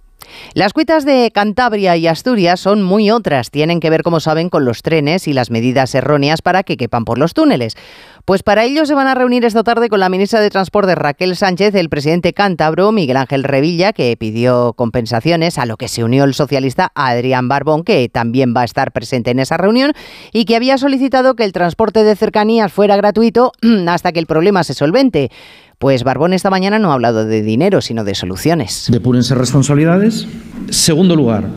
Las 0.55 0.73
cuitas 0.73 1.05
de 1.05 1.31
Cantabria 1.33 1.97
y 1.97 2.07
Asturias 2.07 2.61
son 2.61 2.83
muy 2.83 3.11
otras. 3.11 3.51
Tienen 3.51 3.81
que 3.81 3.90
ver, 3.90 4.03
como 4.03 4.21
saben, 4.21 4.49
con 4.49 4.64
los 4.64 4.83
trenes 4.83 5.29
y 5.29 5.33
las 5.33 5.51
medidas 5.51 5.95
erróneas 5.95 6.42
para 6.42 6.62
que 6.62 6.77
quepan 6.77 7.05
por 7.05 7.18
los 7.18 7.35
túneles. 7.35 7.77
Pues 8.25 8.45
para 8.45 8.65
ello 8.65 8.87
se 8.87 8.95
van 8.95 9.09
a 9.09 9.17
reunir 9.17 9.45
esta 9.45 9.65
tarde 9.65 9.89
con 9.89 9.99
la 9.99 10.09
ministra 10.09 10.41
de 10.41 10.49
Transporte 10.49 10.95
Raquel 10.95 11.35
Sánchez, 11.35 11.75
el 11.75 11.89
presidente 11.89 12.33
cántabro 12.33 12.93
Miguel 12.93 13.17
Ángel 13.17 13.43
Revilla, 13.43 13.93
que 13.93 14.17
pidió 14.17 14.75
compensaciones, 14.75 15.59
a 15.59 15.67
lo 15.67 15.77
que 15.77 15.89
se 15.89 16.05
unió 16.05 16.23
el 16.23 16.33
socialista 16.33 16.93
Adrián 16.95 17.49
Barbón, 17.49 17.83
que 17.83 18.09
también 18.09 18.55
va 18.57 18.61
a 18.61 18.65
estar 18.65 18.93
presente 18.93 19.33
en 19.33 19.41
esa 19.41 19.57
reunión, 19.57 19.93
y 20.33 20.45
que 20.45 20.55
había 20.55 20.79
solicitado 20.79 21.35
que 21.35 21.45
el 21.45 21.53
transporte 21.53 22.05
de 22.05 22.15
cercanías 22.15 22.73
fuera 22.73 22.97
gratuito 22.97 23.51
hasta 23.89 24.13
que 24.13 24.21
el 24.21 24.27
problema 24.27 24.63
se 24.63 24.75
solvente. 24.75 25.31
Pues 25.79 26.05
Barbón 26.05 26.33
esta 26.33 26.49
mañana 26.49 26.79
no 26.79 26.93
ha 26.93 26.95
hablado 26.95 27.25
de 27.25 27.43
dinero, 27.43 27.81
sino 27.81 28.05
de 28.05 28.15
soluciones. 28.15 28.87
Depurense 28.89 29.35
responsabilidades. 29.35 30.29
Segundo 30.71 31.17
lugar, 31.17 31.49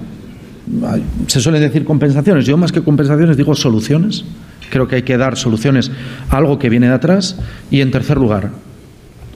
se 1.27 1.39
suelen 1.41 1.61
decir 1.61 1.85
compensaciones. 1.85 2.45
Yo 2.45 2.57
más 2.57 2.71
que 2.71 2.81
compensaciones 2.81 3.37
digo 3.37 3.55
soluciones. 3.55 4.25
Creo 4.69 4.87
que 4.87 4.95
hay 4.95 5.03
que 5.03 5.17
dar 5.17 5.37
soluciones 5.37 5.91
a 6.29 6.37
algo 6.37 6.57
que 6.59 6.69
viene 6.69 6.87
de 6.87 6.93
atrás. 6.93 7.37
Y 7.69 7.81
en 7.81 7.91
tercer 7.91 8.17
lugar, 8.17 8.51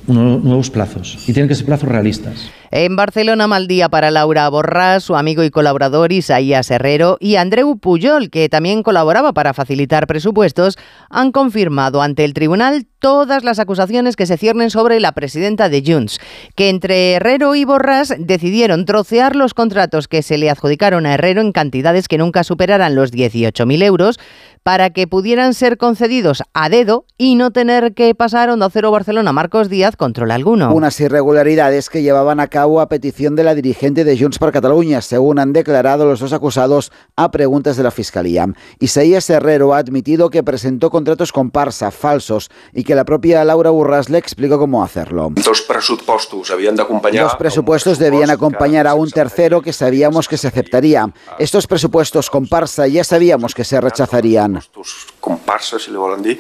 nuevos 0.07 0.69
plazos 0.69 1.17
y 1.27 1.33
tienen 1.33 1.47
que 1.47 1.55
ser 1.55 1.65
plazos 1.65 1.89
realistas. 1.89 2.49
En 2.71 2.95
Barcelona, 2.95 3.47
mal 3.47 3.65
día 3.65 3.89
para 3.89 4.11
Laura 4.11 4.47
Borrás, 4.47 5.03
su 5.03 5.15
amigo 5.15 5.43
y 5.43 5.49
colaborador 5.49 6.11
Isaías 6.11 6.69
Herrero 6.69 7.17
y 7.19 7.35
Andreu 7.37 7.79
Puyol, 7.79 8.29
que 8.29 8.47
también 8.47 8.83
colaboraba 8.83 9.33
para 9.33 9.55
facilitar 9.55 10.05
presupuestos, 10.05 10.77
han 11.09 11.31
confirmado 11.31 12.03
ante 12.03 12.25
el 12.25 12.35
tribunal 12.35 12.85
todas 12.99 13.43
las 13.43 13.57
acusaciones 13.57 14.15
que 14.15 14.27
se 14.27 14.37
ciernen 14.37 14.69
sobre 14.69 14.99
la 14.99 15.13
presidenta 15.13 15.67
de 15.67 15.81
Junts, 15.83 16.19
que 16.55 16.69
entre 16.69 17.13
Herrero 17.13 17.55
y 17.55 17.65
Borrás 17.65 18.13
decidieron 18.19 18.85
trocear 18.85 19.35
los 19.35 19.55
contratos 19.55 20.07
que 20.07 20.21
se 20.21 20.37
le 20.37 20.51
adjudicaron 20.51 21.07
a 21.07 21.15
Herrero 21.15 21.41
en 21.41 21.51
cantidades 21.51 22.07
que 22.07 22.19
nunca 22.19 22.43
superaran 22.43 22.93
los 22.93 23.11
18.000 23.11 23.83
euros, 23.83 24.19
para 24.61 24.89
que 24.91 25.07
pudieran 25.07 25.53
ser 25.53 25.77
concedidos 25.77 26.43
a 26.53 26.69
dedo 26.69 27.05
y 27.17 27.35
no 27.35 27.51
tener 27.51 27.93
que 27.93 28.13
pasar 28.13 28.49
Onda 28.49 28.69
Cero 28.69 28.91
Barcelona 28.91 29.31
Marcos 29.31 29.69
Díaz 29.69 29.95
control 29.95 30.31
alguno. 30.31 30.73
Unas 30.73 30.99
irregularidades 30.99 31.89
que 31.89 32.01
llevaban 32.03 32.41
a 32.41 32.47
cabo 32.47 32.58
a 32.59 32.89
petición 32.89 33.35
de 33.35 33.43
la 33.43 33.55
dirigente 33.55 34.03
de 34.03 34.17
Junts 34.19 34.37
per 34.37 34.51
Catalunya, 34.51 35.01
según 35.01 35.39
han 35.39 35.53
declarado 35.53 36.05
los 36.05 36.19
dos 36.19 36.33
acusados 36.33 36.91
a 37.15 37.31
preguntas 37.31 37.77
de 37.77 37.83
la 37.83 37.91
Fiscalía. 37.91 38.47
Isaías 38.79 39.29
Herrero 39.29 39.73
ha 39.73 39.77
admitido 39.77 40.29
que 40.29 40.43
presentó 40.43 40.89
contratos 40.89 41.31
comparsa, 41.31 41.91
falsos, 41.91 42.49
y 42.73 42.83
que 42.83 42.95
la 42.95 43.05
propia 43.05 43.43
Laura 43.45 43.69
Burras 43.69 44.09
le 44.09 44.17
explicó 44.17 44.59
cómo 44.59 44.83
hacerlo. 44.83 45.31
Los 45.45 45.61
presupuestos 45.61 46.51
habían 46.51 46.75
de 46.75 46.81
acompañar... 46.81 47.23
Los 47.23 47.35
presupuestos 47.35 47.97
debían 47.97 48.29
acompañar 48.29 48.87
a 48.87 48.93
un 48.93 49.09
tercero 49.09 49.61
que 49.61 49.71
sabíamos 49.71 50.27
que 50.27 50.37
se 50.37 50.47
aceptaría. 50.47 51.11
Estos 51.37 51.67
presupuestos 51.67 52.29
comparsa 52.29 52.87
ya 52.87 53.03
sabíamos 53.03 53.55
que 53.55 53.63
se 53.63 53.79
rechazarían. 53.79 54.59
Comparsa, 55.29 55.77
si 55.77 55.91
le 55.91 55.97
volen 55.99 56.23
dir, 56.23 56.39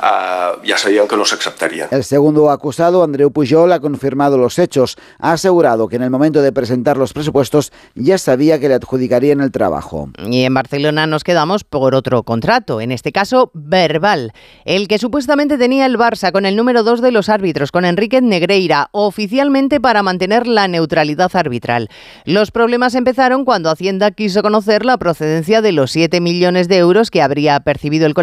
uh, 0.00 0.62
ya 0.64 0.78
sabían 0.78 1.08
que 1.08 1.16
no 1.16 1.24
se 1.24 1.34
aceptarían. 1.34 1.88
El 1.90 2.04
segundo 2.04 2.52
acusado, 2.52 3.02
Andreu 3.02 3.32
Pujol, 3.32 3.72
ha 3.72 3.80
confirmado 3.80 4.38
los 4.38 4.60
hechos. 4.60 4.96
Ha 5.18 5.32
asegurado 5.32 5.88
que 5.88 5.96
en 5.96 6.02
el 6.02 6.10
momento 6.10 6.40
de 6.40 6.52
presentar 6.52 6.96
los 6.96 7.12
presupuestos 7.12 7.72
ya 7.96 8.16
sabía 8.16 8.60
que 8.60 8.68
le 8.68 8.74
adjudicarían 8.74 9.40
el 9.40 9.50
trabajo. 9.50 10.10
Y 10.24 10.44
en 10.44 10.54
Barcelona 10.54 11.08
nos 11.08 11.24
quedamos 11.24 11.64
por 11.64 11.96
otro 11.96 12.22
contrato, 12.22 12.80
en 12.80 12.92
este 12.92 13.10
caso 13.10 13.50
verbal, 13.54 14.32
el 14.64 14.86
que 14.86 14.98
supuestamente 14.98 15.58
tenía 15.58 15.86
el 15.86 15.98
Barça 15.98 16.30
con 16.30 16.46
el 16.46 16.54
número 16.54 16.84
2 16.84 17.00
de 17.00 17.10
los 17.10 17.28
árbitros, 17.28 17.72
con 17.72 17.84
Enrique 17.84 18.20
Negreira, 18.20 18.88
oficialmente 18.92 19.80
para 19.80 20.04
mantener 20.04 20.46
la 20.46 20.68
neutralidad 20.68 21.34
arbitral. 21.34 21.88
Los 22.24 22.52
problemas 22.52 22.94
empezaron 22.94 23.44
cuando 23.44 23.68
Hacienda 23.68 24.12
quiso 24.12 24.42
conocer 24.42 24.84
la 24.84 24.96
procedencia 24.96 25.60
de 25.60 25.72
los 25.72 25.90
7 25.90 26.20
millones 26.20 26.68
de 26.68 26.76
euros 26.76 27.10
que 27.10 27.20
habría 27.20 27.58
percibido 27.60 28.06
el 28.06 28.14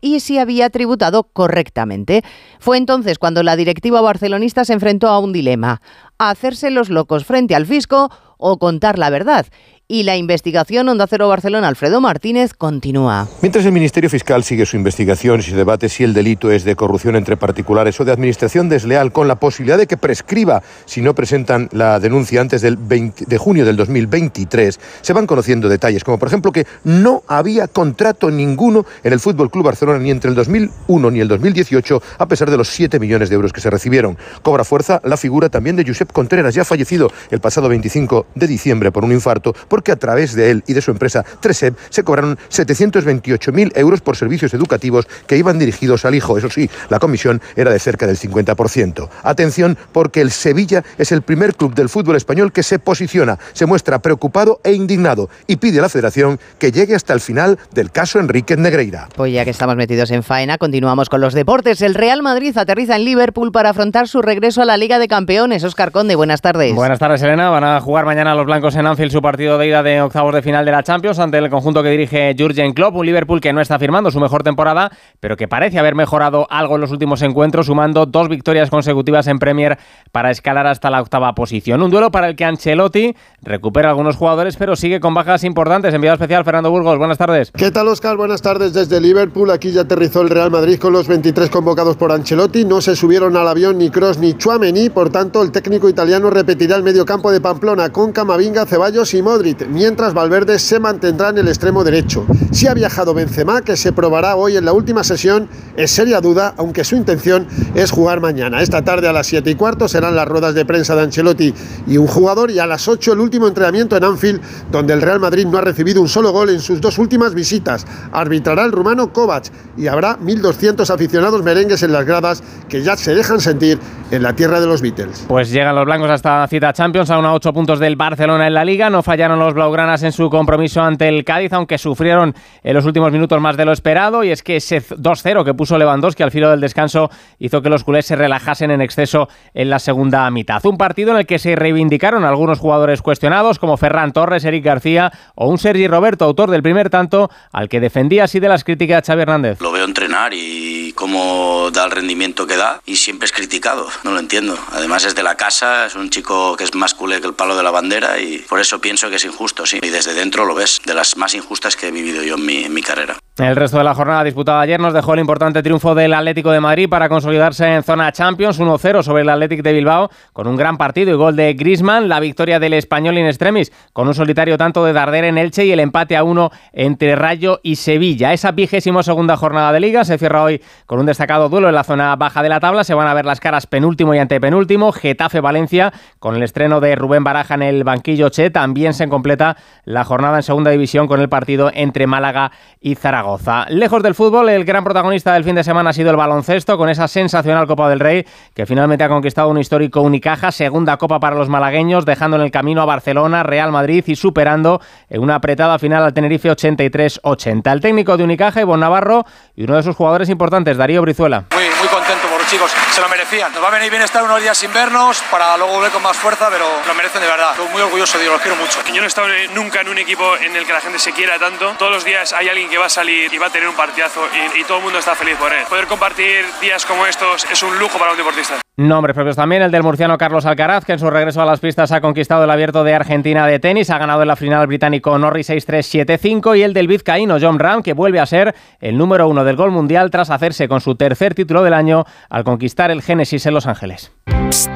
y 0.00 0.20
si 0.20 0.38
había 0.38 0.70
tributado 0.70 1.24
correctamente. 1.24 2.22
Fue 2.58 2.78
entonces 2.78 3.18
cuando 3.18 3.42
la 3.42 3.56
directiva 3.56 4.00
barcelonista 4.00 4.64
se 4.64 4.72
enfrentó 4.72 5.08
a 5.08 5.18
un 5.18 5.32
dilema, 5.32 5.80
hacerse 6.18 6.70
los 6.70 6.88
locos 6.88 7.24
frente 7.24 7.54
al 7.54 7.66
fisco 7.66 8.10
o 8.38 8.58
contar 8.58 8.98
la 8.98 9.10
verdad 9.10 9.46
y 9.92 10.04
la 10.04 10.16
investigación 10.16 10.88
Onda 10.88 11.06
Cero 11.06 11.28
Barcelona 11.28 11.68
Alfredo 11.68 12.00
Martínez 12.00 12.54
continúa. 12.54 13.28
Mientras 13.42 13.66
el 13.66 13.72
Ministerio 13.72 14.08
Fiscal 14.08 14.42
sigue 14.42 14.64
su 14.64 14.78
investigación 14.78 15.40
y 15.40 15.42
se 15.42 15.54
debate 15.54 15.90
si 15.90 16.02
el 16.02 16.14
delito 16.14 16.50
es 16.50 16.64
de 16.64 16.74
corrupción 16.74 17.14
entre 17.14 17.36
particulares 17.36 18.00
o 18.00 18.06
de 18.06 18.10
administración 18.10 18.70
desleal, 18.70 19.12
con 19.12 19.28
la 19.28 19.34
posibilidad 19.34 19.76
de 19.76 19.86
que 19.86 19.98
prescriba 19.98 20.62
si 20.86 21.02
no 21.02 21.14
presentan 21.14 21.68
la 21.72 22.00
denuncia 22.00 22.40
antes 22.40 22.62
del 22.62 22.78
20 22.78 23.26
de 23.26 23.36
junio 23.36 23.66
del 23.66 23.76
2023, 23.76 24.80
se 25.02 25.12
van 25.12 25.26
conociendo 25.26 25.68
detalles, 25.68 26.04
como 26.04 26.18
por 26.18 26.28
ejemplo 26.28 26.52
que 26.52 26.66
no 26.84 27.22
había 27.26 27.68
contrato 27.68 28.30
ninguno 28.30 28.86
en 29.04 29.12
el 29.12 29.20
Fútbol 29.20 29.50
Club 29.50 29.66
Barcelona 29.66 29.98
ni 29.98 30.10
entre 30.10 30.30
el 30.30 30.34
2001 30.34 31.10
ni 31.10 31.20
el 31.20 31.28
2018, 31.28 32.02
a 32.16 32.26
pesar 32.28 32.50
de 32.50 32.56
los 32.56 32.68
7 32.68 32.98
millones 32.98 33.28
de 33.28 33.34
euros 33.34 33.52
que 33.52 33.60
se 33.60 33.68
recibieron. 33.68 34.16
Cobra 34.40 34.64
fuerza 34.64 35.02
la 35.04 35.18
figura 35.18 35.50
también 35.50 35.76
de 35.76 35.84
Josep 35.86 36.10
Contreras, 36.12 36.54
ya 36.54 36.64
fallecido 36.64 37.12
el 37.30 37.40
pasado 37.40 37.68
25 37.68 38.24
de 38.34 38.46
diciembre 38.46 38.90
por 38.90 39.04
un 39.04 39.12
infarto, 39.12 39.52
por 39.68 39.81
que 39.82 39.92
a 39.92 39.96
través 39.96 40.34
de 40.34 40.50
él 40.50 40.64
y 40.66 40.74
de 40.74 40.80
su 40.80 40.90
empresa 40.90 41.24
Treseb 41.40 41.74
se 41.90 42.02
cobraron 42.02 42.38
728.000 42.50 43.72
euros 43.76 44.00
por 44.00 44.16
servicios 44.16 44.54
educativos 44.54 45.06
que 45.26 45.36
iban 45.36 45.58
dirigidos 45.58 46.04
al 46.04 46.14
hijo. 46.14 46.38
Eso 46.38 46.50
sí, 46.50 46.68
la 46.88 46.98
comisión 46.98 47.40
era 47.56 47.70
de 47.70 47.78
cerca 47.78 48.06
del 48.06 48.18
50%. 48.18 49.08
Atención, 49.22 49.76
porque 49.92 50.20
el 50.20 50.30
Sevilla 50.30 50.84
es 50.98 51.12
el 51.12 51.22
primer 51.22 51.54
club 51.54 51.74
del 51.74 51.88
fútbol 51.88 52.16
español 52.16 52.52
que 52.52 52.62
se 52.62 52.78
posiciona, 52.78 53.38
se 53.52 53.66
muestra 53.66 54.00
preocupado 54.00 54.60
e 54.64 54.72
indignado 54.72 55.28
y 55.46 55.56
pide 55.56 55.78
a 55.78 55.82
la 55.82 55.88
federación 55.88 56.38
que 56.58 56.72
llegue 56.72 56.94
hasta 56.94 57.12
el 57.12 57.20
final 57.20 57.58
del 57.72 57.90
caso 57.90 58.18
Enrique 58.18 58.56
Negreira. 58.56 59.08
Pues 59.16 59.32
ya 59.32 59.44
que 59.44 59.50
estamos 59.50 59.76
metidos 59.76 60.10
en 60.10 60.22
faena, 60.22 60.58
continuamos 60.58 61.08
con 61.08 61.20
los 61.20 61.34
deportes. 61.34 61.82
El 61.82 61.94
Real 61.94 62.22
Madrid 62.22 62.56
aterriza 62.56 62.96
en 62.96 63.04
Liverpool 63.04 63.52
para 63.52 63.70
afrontar 63.70 64.08
su 64.08 64.22
regreso 64.22 64.62
a 64.62 64.64
la 64.64 64.76
Liga 64.76 64.98
de 64.98 65.08
Campeones. 65.08 65.64
Oscar 65.64 65.92
Conde, 65.92 66.16
buenas 66.16 66.40
tardes. 66.40 66.74
Buenas 66.74 66.98
tardes, 66.98 67.22
Elena. 67.22 67.50
Van 67.50 67.64
a 67.64 67.80
jugar 67.80 68.04
mañana 68.04 68.34
los 68.34 68.46
blancos 68.46 68.74
en 68.76 68.86
Anfield 68.86 69.12
su 69.12 69.22
partido 69.22 69.58
de 69.58 69.66
de 69.80 70.02
octavos 70.02 70.34
de 70.34 70.42
final 70.42 70.64
de 70.64 70.72
la 70.72 70.82
Champions 70.82 71.18
ante 71.20 71.38
el 71.38 71.48
conjunto 71.48 71.82
que 71.82 71.90
dirige 71.90 72.34
Jurgen 72.38 72.74
Klopp, 72.74 72.96
un 72.96 73.06
Liverpool 73.06 73.40
que 73.40 73.52
no 73.52 73.60
está 73.60 73.78
firmando 73.78 74.10
su 74.10 74.18
mejor 74.18 74.42
temporada, 74.42 74.90
pero 75.20 75.36
que 75.36 75.48
parece 75.48 75.78
haber 75.78 75.94
mejorado 75.94 76.46
algo 76.50 76.74
en 76.74 76.80
los 76.80 76.90
últimos 76.90 77.22
encuentros, 77.22 77.66
sumando 77.66 78.04
dos 78.04 78.28
victorias 78.28 78.68
consecutivas 78.68 79.28
en 79.28 79.38
Premier 79.38 79.78
para 80.10 80.30
escalar 80.30 80.66
hasta 80.66 80.90
la 80.90 81.00
octava 81.00 81.32
posición. 81.34 81.80
Un 81.82 81.90
duelo 81.90 82.10
para 82.10 82.28
el 82.28 82.36
que 82.36 82.44
Ancelotti 82.44 83.14
recupera 83.40 83.88
algunos 83.88 84.16
jugadores, 84.16 84.56
pero 84.56 84.76
sigue 84.76 85.00
con 85.00 85.14
bajas 85.14 85.44
importantes. 85.44 85.94
Enviado 85.94 86.16
especial 86.16 86.44
Fernando 86.44 86.70
Burgos, 86.70 86.98
buenas 86.98 87.18
tardes. 87.18 87.52
¿Qué 87.52 87.70
tal, 87.70 87.88
Oscar? 87.88 88.16
Buenas 88.16 88.42
tardes 88.42 88.74
desde 88.74 89.00
Liverpool. 89.00 89.50
Aquí 89.50 89.70
ya 89.70 89.82
aterrizó 89.82 90.20
el 90.22 90.28
Real 90.28 90.50
Madrid 90.50 90.78
con 90.78 90.92
los 90.92 91.08
23 91.08 91.48
convocados 91.48 91.96
por 91.96 92.10
Ancelotti. 92.10 92.64
No 92.64 92.80
se 92.80 92.96
subieron 92.96 93.36
al 93.36 93.46
avión 93.46 93.78
ni 93.78 93.90
Cross 93.90 94.18
ni 94.18 94.34
Chuameni, 94.34 94.90
por 94.90 95.10
tanto, 95.10 95.42
el 95.42 95.52
técnico 95.52 95.88
italiano 95.88 96.28
repetirá 96.30 96.76
el 96.76 96.82
medio 96.82 97.04
campo 97.04 97.30
de 97.30 97.40
Pamplona 97.40 97.90
con 97.90 98.12
Camavinga, 98.12 98.66
Ceballos 98.66 99.14
y 99.14 99.22
Modric 99.22 99.61
mientras 99.68 100.14
Valverde 100.14 100.58
se 100.58 100.78
mantendrá 100.80 101.30
en 101.30 101.38
el 101.38 101.48
extremo 101.48 101.84
derecho. 101.84 102.26
Si 102.50 102.66
ha 102.66 102.74
viajado 102.74 103.14
Benzema, 103.14 103.62
que 103.62 103.76
se 103.76 103.92
probará 103.92 104.36
hoy 104.36 104.56
en 104.56 104.64
la 104.64 104.72
última 104.72 105.04
sesión, 105.04 105.48
es 105.76 105.90
seria 105.90 106.20
duda, 106.20 106.54
aunque 106.56 106.84
su 106.84 106.96
intención 106.96 107.46
es 107.74 107.90
jugar 107.90 108.20
mañana. 108.20 108.62
Esta 108.62 108.82
tarde 108.82 109.08
a 109.08 109.12
las 109.12 109.26
7 109.26 109.50
y 109.50 109.54
cuarto 109.54 109.88
serán 109.88 110.14
las 110.14 110.28
ruedas 110.28 110.54
de 110.54 110.64
prensa 110.64 110.94
de 110.94 111.02
Ancelotti 111.02 111.54
y 111.86 111.96
un 111.96 112.06
jugador, 112.06 112.50
y 112.50 112.58
a 112.58 112.66
las 112.66 112.88
8 112.88 113.12
el 113.12 113.20
último 113.20 113.48
entrenamiento 113.48 113.96
en 113.96 114.04
Anfield, 114.04 114.40
donde 114.70 114.92
el 114.92 115.02
Real 115.02 115.20
Madrid 115.20 115.46
no 115.46 115.58
ha 115.58 115.62
recibido 115.62 116.00
un 116.00 116.08
solo 116.08 116.32
gol 116.32 116.50
en 116.50 116.60
sus 116.60 116.80
dos 116.80 116.98
últimas 116.98 117.34
visitas. 117.34 117.86
Arbitrará 118.12 118.64
el 118.64 118.72
rumano 118.72 119.12
Kovac 119.12 119.50
y 119.76 119.86
habrá 119.86 120.18
1.200 120.18 120.88
aficionados 120.90 121.42
merengues 121.42 121.82
en 121.82 121.92
las 121.92 122.04
gradas 122.04 122.42
que 122.68 122.82
ya 122.82 122.96
se 122.96 123.14
dejan 123.14 123.40
sentir 123.40 123.78
en 124.10 124.22
la 124.22 124.34
tierra 124.34 124.60
de 124.60 124.66
los 124.66 124.82
Beatles. 124.82 125.24
Pues 125.26 125.50
llegan 125.50 125.74
los 125.74 125.84
blancos 125.84 126.10
hasta 126.10 126.40
la 126.40 126.48
cita 126.48 126.72
Champions, 126.72 127.10
a 127.10 127.18
unos 127.18 127.36
8 127.36 127.52
puntos 127.52 127.78
del 127.78 127.96
Barcelona 127.96 128.46
en 128.46 128.54
la 128.54 128.64
Liga. 128.64 128.90
No 128.90 129.02
fallaron 129.02 129.38
los 129.44 129.54
blaugranas 129.54 130.02
en 130.02 130.12
su 130.12 130.30
compromiso 130.30 130.80
ante 130.82 131.08
el 131.08 131.24
Cádiz, 131.24 131.52
aunque 131.52 131.78
sufrieron 131.78 132.34
en 132.62 132.74
los 132.74 132.84
últimos 132.84 133.12
minutos 133.12 133.40
más 133.40 133.56
de 133.56 133.64
lo 133.64 133.72
esperado. 133.72 134.24
Y 134.24 134.30
es 134.30 134.42
que 134.42 134.56
ese 134.56 134.80
2-0 134.80 135.44
que 135.44 135.54
puso 135.54 135.78
Lewandowski 135.78 136.22
al 136.22 136.30
filo 136.30 136.50
del 136.50 136.60
descanso 136.60 137.10
hizo 137.38 137.62
que 137.62 137.68
los 137.68 137.84
culés 137.84 138.06
se 138.06 138.16
relajasen 138.16 138.70
en 138.70 138.80
exceso 138.80 139.28
en 139.54 139.70
la 139.70 139.78
segunda 139.78 140.30
mitad. 140.30 140.64
Un 140.64 140.78
partido 140.78 141.12
en 141.12 141.18
el 141.18 141.26
que 141.26 141.38
se 141.38 141.56
reivindicaron 141.56 142.24
algunos 142.24 142.58
jugadores 142.58 143.02
cuestionados, 143.02 143.58
como 143.58 143.76
Ferran 143.76 144.12
Torres, 144.12 144.44
Eric 144.44 144.64
García 144.64 145.12
o 145.34 145.48
un 145.48 145.58
Sergi 145.58 145.88
Roberto, 145.88 146.24
autor 146.24 146.50
del 146.50 146.62
primer 146.62 146.90
tanto, 146.90 147.30
al 147.52 147.68
que 147.68 147.80
defendía 147.80 148.24
así 148.24 148.40
de 148.40 148.48
las 148.48 148.64
críticas 148.64 149.06
Xavi 149.06 149.22
Hernández. 149.22 149.60
Lo 149.60 149.72
veo 149.72 149.81
entrenar 149.84 150.32
y 150.34 150.92
cómo 150.94 151.70
da 151.72 151.84
el 151.84 151.90
rendimiento 151.90 152.46
que 152.46 152.56
da 152.56 152.80
y 152.86 152.96
siempre 152.96 153.26
es 153.26 153.32
criticado, 153.32 153.88
no 154.04 154.12
lo 154.12 154.18
entiendo. 154.18 154.58
Además 154.72 155.04
es 155.04 155.14
de 155.14 155.22
la 155.22 155.36
casa, 155.36 155.86
es 155.86 155.94
un 155.94 156.10
chico 156.10 156.56
que 156.56 156.64
es 156.64 156.74
más 156.74 156.94
culé 156.94 157.20
que 157.20 157.26
el 157.26 157.34
palo 157.34 157.56
de 157.56 157.62
la 157.62 157.70
bandera 157.70 158.20
y 158.20 158.38
por 158.38 158.60
eso 158.60 158.80
pienso 158.80 159.10
que 159.10 159.16
es 159.16 159.24
injusto, 159.24 159.66
sí. 159.66 159.78
Y 159.82 159.90
desde 159.90 160.14
dentro 160.14 160.44
lo 160.44 160.54
ves, 160.54 160.80
de 160.84 160.94
las 160.94 161.16
más 161.16 161.34
injustas 161.34 161.76
que 161.76 161.88
he 161.88 161.90
vivido 161.90 162.22
yo 162.22 162.34
en 162.34 162.46
mi, 162.46 162.64
en 162.64 162.74
mi 162.74 162.82
carrera. 162.82 163.18
El 163.38 163.56
resto 163.56 163.78
de 163.78 163.84
la 163.84 163.94
jornada 163.94 164.24
disputada 164.24 164.60
ayer 164.60 164.78
nos 164.78 164.92
dejó 164.92 165.14
el 165.14 165.20
importante 165.20 165.62
triunfo 165.62 165.94
del 165.94 166.12
Atlético 166.12 166.50
de 166.50 166.60
Madrid 166.60 166.86
para 166.86 167.08
consolidarse 167.08 167.64
en 167.64 167.82
zona 167.82 168.12
Champions 168.12 168.60
1-0 168.60 169.02
sobre 169.02 169.22
el 169.22 169.30
Atlético 169.30 169.62
de 169.62 169.72
Bilbao 169.72 170.10
con 170.34 170.46
un 170.46 170.54
gran 170.54 170.76
partido 170.76 171.10
y 171.10 171.16
gol 171.16 171.34
de 171.34 171.54
Griezmann, 171.54 172.10
la 172.10 172.20
victoria 172.20 172.60
del 172.60 172.74
español 172.74 173.16
in 173.16 173.24
extremis 173.24 173.72
con 173.94 174.06
un 174.06 174.12
solitario 174.12 174.58
tanto 174.58 174.84
de 174.84 174.92
Darder 174.92 175.24
en 175.24 175.38
Elche 175.38 175.64
y 175.64 175.72
el 175.72 175.80
empate 175.80 176.14
a 176.14 176.24
uno 176.24 176.50
entre 176.74 177.16
Rayo 177.16 177.60
y 177.62 177.76
Sevilla. 177.76 178.34
Esa 178.34 178.52
vigésima 178.52 179.02
segunda 179.02 179.38
jornada 179.38 179.72
de 179.72 179.80
liga 179.80 180.04
se 180.04 180.18
cierra 180.18 180.42
hoy 180.42 180.60
con 180.84 181.00
un 181.00 181.06
destacado 181.06 181.48
duelo 181.48 181.70
en 181.70 181.74
la 181.74 181.84
zona 181.84 182.14
baja 182.16 182.42
de 182.42 182.50
la 182.50 182.60
tabla. 182.60 182.84
Se 182.84 182.92
van 182.92 183.08
a 183.08 183.14
ver 183.14 183.24
las 183.24 183.40
caras 183.40 183.66
penúltimo 183.66 184.14
y 184.14 184.18
antepenúltimo. 184.18 184.92
Getafe-Valencia 184.92 185.90
con 186.18 186.36
el 186.36 186.42
estreno 186.42 186.80
de 186.80 186.96
Rubén 186.96 187.24
Baraja 187.24 187.54
en 187.54 187.62
el 187.62 187.82
banquillo 187.82 188.28
Che. 188.28 188.50
También 188.50 188.92
se 188.92 189.08
completa 189.08 189.56
la 189.86 190.04
jornada 190.04 190.36
en 190.36 190.42
segunda 190.42 190.70
división 190.70 191.06
con 191.06 191.22
el 191.22 191.30
partido 191.30 191.70
entre 191.72 192.06
Málaga 192.06 192.52
y 192.78 192.94
Zaragoza. 192.94 193.21
Lejos 193.68 194.02
del 194.02 194.14
fútbol, 194.14 194.48
el 194.48 194.64
gran 194.64 194.82
protagonista 194.82 195.32
del 195.34 195.44
fin 195.44 195.54
de 195.54 195.62
semana 195.62 195.90
ha 195.90 195.92
sido 195.92 196.10
el 196.10 196.16
baloncesto, 196.16 196.76
con 196.76 196.88
esa 196.88 197.06
sensacional 197.06 197.66
Copa 197.66 197.88
del 197.88 198.00
Rey, 198.00 198.26
que 198.54 198.66
finalmente 198.66 199.04
ha 199.04 199.08
conquistado 199.08 199.48
un 199.48 199.58
histórico 199.58 200.00
Unicaja, 200.00 200.50
segunda 200.50 200.96
Copa 200.96 201.20
para 201.20 201.36
los 201.36 201.48
malagueños, 201.48 202.04
dejando 202.04 202.36
en 202.36 202.42
el 202.42 202.50
camino 202.50 202.82
a 202.82 202.84
Barcelona, 202.84 203.42
Real 203.42 203.70
Madrid 203.70 204.04
y 204.06 204.16
superando 204.16 204.80
en 205.08 205.22
una 205.22 205.36
apretada 205.36 205.78
final 205.78 206.02
al 206.02 206.12
Tenerife 206.12 206.50
83-80. 206.50 207.72
El 207.72 207.80
técnico 207.80 208.16
de 208.16 208.24
Unicaja, 208.24 208.60
Ivonne 208.60 208.80
Navarro, 208.80 209.24
y 209.54 209.64
uno 209.64 209.76
de 209.76 209.82
sus 209.82 209.94
jugadores 209.94 210.28
importantes, 210.28 210.76
Darío 210.76 211.00
Brizuela. 211.02 211.44
Muy, 211.52 211.64
muy 211.64 211.88
contento 211.88 212.28
por 212.28 212.41
chicos, 212.52 212.70
se 212.90 213.00
lo 213.00 213.08
merecían. 213.08 213.50
Nos 213.50 213.62
va 213.62 213.68
a 213.68 213.70
venir 213.70 213.90
bien 213.90 214.02
estar 214.02 214.22
unos 214.22 214.38
días 214.38 214.58
sin 214.58 214.70
vernos 214.74 215.22
para 215.30 215.56
luego 215.56 215.72
volver 215.72 215.90
con 215.90 216.02
más 216.02 216.18
fuerza, 216.18 216.50
pero 216.50 216.66
lo 216.86 216.94
merecen 216.94 217.22
de 217.22 217.26
verdad. 217.26 217.52
Estoy 217.52 217.68
muy 217.68 217.80
orgulloso, 217.80 218.18
digo, 218.18 218.32
los 218.32 218.42
quiero 218.42 218.56
mucho. 218.56 218.78
Yo 218.92 218.96
no 218.96 219.04
he 219.04 219.06
estado 219.06 219.28
nunca 219.54 219.80
en 219.80 219.88
un 219.88 219.96
equipo 219.96 220.36
en 220.36 220.54
el 220.54 220.66
que 220.66 220.72
la 220.74 220.82
gente 220.82 220.98
se 220.98 221.12
quiera 221.12 221.38
tanto. 221.38 221.74
Todos 221.78 221.90
los 221.90 222.04
días 222.04 222.34
hay 222.34 222.50
alguien 222.50 222.68
que 222.68 222.76
va 222.76 222.86
a 222.86 222.90
salir 222.90 223.32
y 223.32 223.38
va 223.38 223.46
a 223.46 223.50
tener 223.50 223.68
un 223.68 223.74
partidazo 223.74 224.28
y 224.54 224.64
todo 224.64 224.78
el 224.78 224.84
mundo 224.84 224.98
está 224.98 225.14
feliz 225.14 225.36
por 225.38 225.50
él. 225.50 225.64
Poder 225.64 225.86
compartir 225.86 226.46
días 226.60 226.84
como 226.84 227.06
estos 227.06 227.46
es 227.50 227.62
un 227.62 227.78
lujo 227.78 227.98
para 227.98 228.10
un 228.10 228.18
deportista. 228.18 228.60
Nombres 228.78 229.14
propios 229.14 229.36
también, 229.36 229.60
el 229.60 229.70
del 229.70 229.82
murciano 229.82 230.16
Carlos 230.16 230.46
Alcaraz, 230.46 230.86
que 230.86 230.92
en 230.92 230.98
su 230.98 231.10
regreso 231.10 231.42
a 231.42 231.44
las 231.44 231.60
pistas 231.60 231.92
ha 231.92 232.00
conquistado 232.00 232.44
el 232.44 232.50
abierto 232.50 232.84
de 232.84 232.94
Argentina 232.94 233.46
de 233.46 233.58
tenis, 233.58 233.90
ha 233.90 233.98
ganado 233.98 234.22
en 234.22 234.28
la 234.28 234.34
final 234.34 234.66
británico 234.66 235.18
Norris 235.18 235.50
6-3-7-5 235.50 236.56
y 236.56 236.62
el 236.62 236.72
del 236.72 236.88
vizcaíno 236.88 237.36
John 237.38 237.58
Ram, 237.58 237.82
que 237.82 237.92
vuelve 237.92 238.18
a 238.18 238.24
ser 238.24 238.54
el 238.80 238.96
número 238.96 239.28
uno 239.28 239.44
del 239.44 239.56
gol 239.56 239.72
mundial 239.72 240.10
tras 240.10 240.30
hacerse 240.30 240.68
con 240.68 240.80
su 240.80 240.94
tercer 240.94 241.34
título 241.34 241.62
del 241.62 241.74
año 241.74 242.06
al 242.30 242.44
conquistar 242.44 242.90
el 242.90 243.02
Génesis 243.02 243.44
en 243.44 243.52
Los 243.52 243.66
Ángeles. 243.66 244.10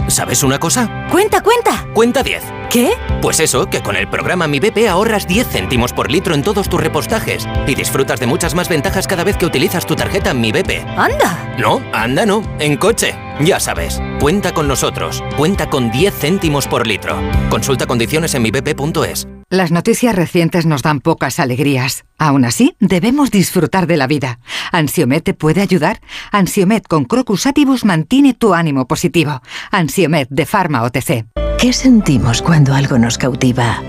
¿Sabes 0.09 0.43
una 0.43 0.59
cosa? 0.59 1.07
Cuenta, 1.11 1.43
cuenta. 1.43 1.87
Cuenta 1.93 2.23
10. 2.23 2.43
¿Qué? 2.71 2.91
Pues 3.21 3.41
eso, 3.41 3.67
que 3.67 3.83
con 3.83 3.97
el 3.97 4.09
programa 4.09 4.47
Mi 4.47 4.59
BP 4.61 4.89
ahorras 4.89 5.27
10 5.27 5.49
céntimos 5.49 5.93
por 5.93 6.11
litro 6.11 6.35
en 6.35 6.43
todos 6.43 6.69
tus 6.69 6.81
repostajes 6.81 7.47
y 7.67 7.75
disfrutas 7.75 8.21
de 8.21 8.27
muchas 8.27 8.55
más 8.55 8.69
ventajas 8.69 9.07
cada 9.07 9.25
vez 9.25 9.37
que 9.37 9.47
utilizas 9.47 9.87
tu 9.87 9.95
tarjeta 9.95 10.33
Mi 10.33 10.53
BP. 10.53 10.87
¡Anda! 10.97 11.55
No, 11.59 11.81
anda 11.93 12.25
no, 12.25 12.43
en 12.59 12.77
coche. 12.77 13.15
Ya 13.41 13.61
sabes, 13.61 13.86
cuenta 14.21 14.53
con 14.53 14.69
nosotros. 14.69 15.23
Cuenta 15.37 15.69
con 15.69 15.91
10 15.91 16.15
céntimos 16.15 16.67
por 16.67 16.87
litro. 16.87 17.17
Consulta 17.51 17.87
condiciones 17.87 18.35
en 18.35 18.43
mibp.es. 18.43 19.27
Las 19.49 19.71
noticias 19.71 20.15
recientes 20.15 20.67
nos 20.67 20.83
dan 20.83 21.01
pocas 21.01 21.39
alegrías. 21.39 22.05
Aún 22.19 22.45
así, 22.45 22.75
debemos 22.81 23.31
disfrutar 23.31 23.87
de 23.87 23.97
la 23.97 24.09
vida. 24.09 24.41
¿Ansiomet 24.73 25.23
te 25.23 25.35
puede 25.35 25.61
ayudar? 25.61 26.01
Ansiomet 26.33 26.87
con 26.89 27.05
Crocus 27.05 27.47
Atibus 27.47 27.85
mantiene 27.85 28.35
tu 28.35 28.55
ánimo 28.55 28.89
positivo. 28.89 29.43
Ansiomet 29.71 30.29
de 30.31 30.47
Pharma 30.47 30.83
OTC. 30.83 31.27
¿Qué 31.59 31.73
sentimos 31.73 32.43
cuando 32.43 32.75
algo 32.75 32.99
nos 32.99 33.19
cautiva? 33.19 33.83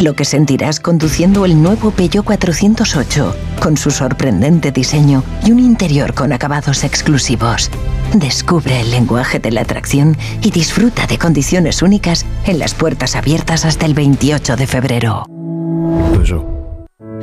Lo 0.00 0.14
que 0.14 0.24
sentirás 0.24 0.80
conduciendo 0.80 1.44
el 1.44 1.62
nuevo 1.62 1.90
Peugeot 1.90 2.24
408, 2.24 3.36
con 3.60 3.76
su 3.76 3.90
sorprendente 3.90 4.72
diseño 4.72 5.22
y 5.44 5.52
un 5.52 5.58
interior 5.58 6.14
con 6.14 6.32
acabados 6.32 6.84
exclusivos. 6.84 7.70
Descubre 8.14 8.80
el 8.80 8.90
lenguaje 8.90 9.38
de 9.40 9.50
la 9.50 9.60
atracción 9.60 10.16
y 10.42 10.50
disfruta 10.52 11.06
de 11.06 11.18
condiciones 11.18 11.82
únicas 11.82 12.24
en 12.46 12.58
las 12.58 12.74
puertas 12.74 13.14
abiertas 13.14 13.66
hasta 13.66 13.84
el 13.84 13.92
28 13.92 14.56
de 14.56 14.66
febrero. 14.66 15.26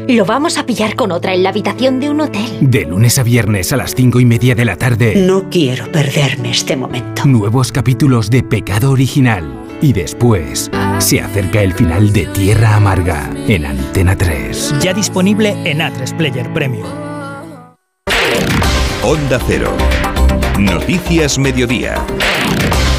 Lo 0.08 0.26
vamos 0.26 0.58
a 0.60 0.66
pillar 0.66 0.96
con 0.96 1.12
otra 1.12 1.34
en 1.34 1.44
la 1.44 1.50
habitación 1.50 2.00
de 2.00 2.12
un 2.12 2.22
hotel. 2.22 2.46
De 2.62 2.86
lunes 2.86 3.18
a 3.18 3.24
viernes 3.24 3.74
a 3.74 3.78
las 3.78 3.96
cinco 3.96 4.20
y 4.20 4.26
media 4.26 4.54
de 4.54 4.66
la 4.66 4.76
tarde. 4.76 5.16
No 5.16 5.50
quiero 5.50 5.92
perderme 5.92 6.52
este 6.52 6.76
momento. 6.76 7.26
Nuevos 7.26 7.72
capítulos 7.72 8.30
de 8.30 8.44
Pecado 8.44 8.92
Original. 8.92 9.44
Y 9.82 9.94
después 9.94 10.72
se 11.00 11.22
acerca 11.22 11.62
el 11.62 11.74
final 11.74 12.12
de 12.12 12.26
Tierra 12.28 12.76
Amarga 12.76 13.30
en 13.48 13.66
Antena 13.66 14.18
3. 14.18 14.76
Ya 14.82 14.94
disponible 14.94 15.50
en 15.66 15.80
A3 15.80 16.16
Player 16.18 16.52
Premium. 16.54 16.88
Onda 19.04 19.40
Cero. 19.48 19.72
Noticias 20.60 21.38
Mediodía. 21.38 22.04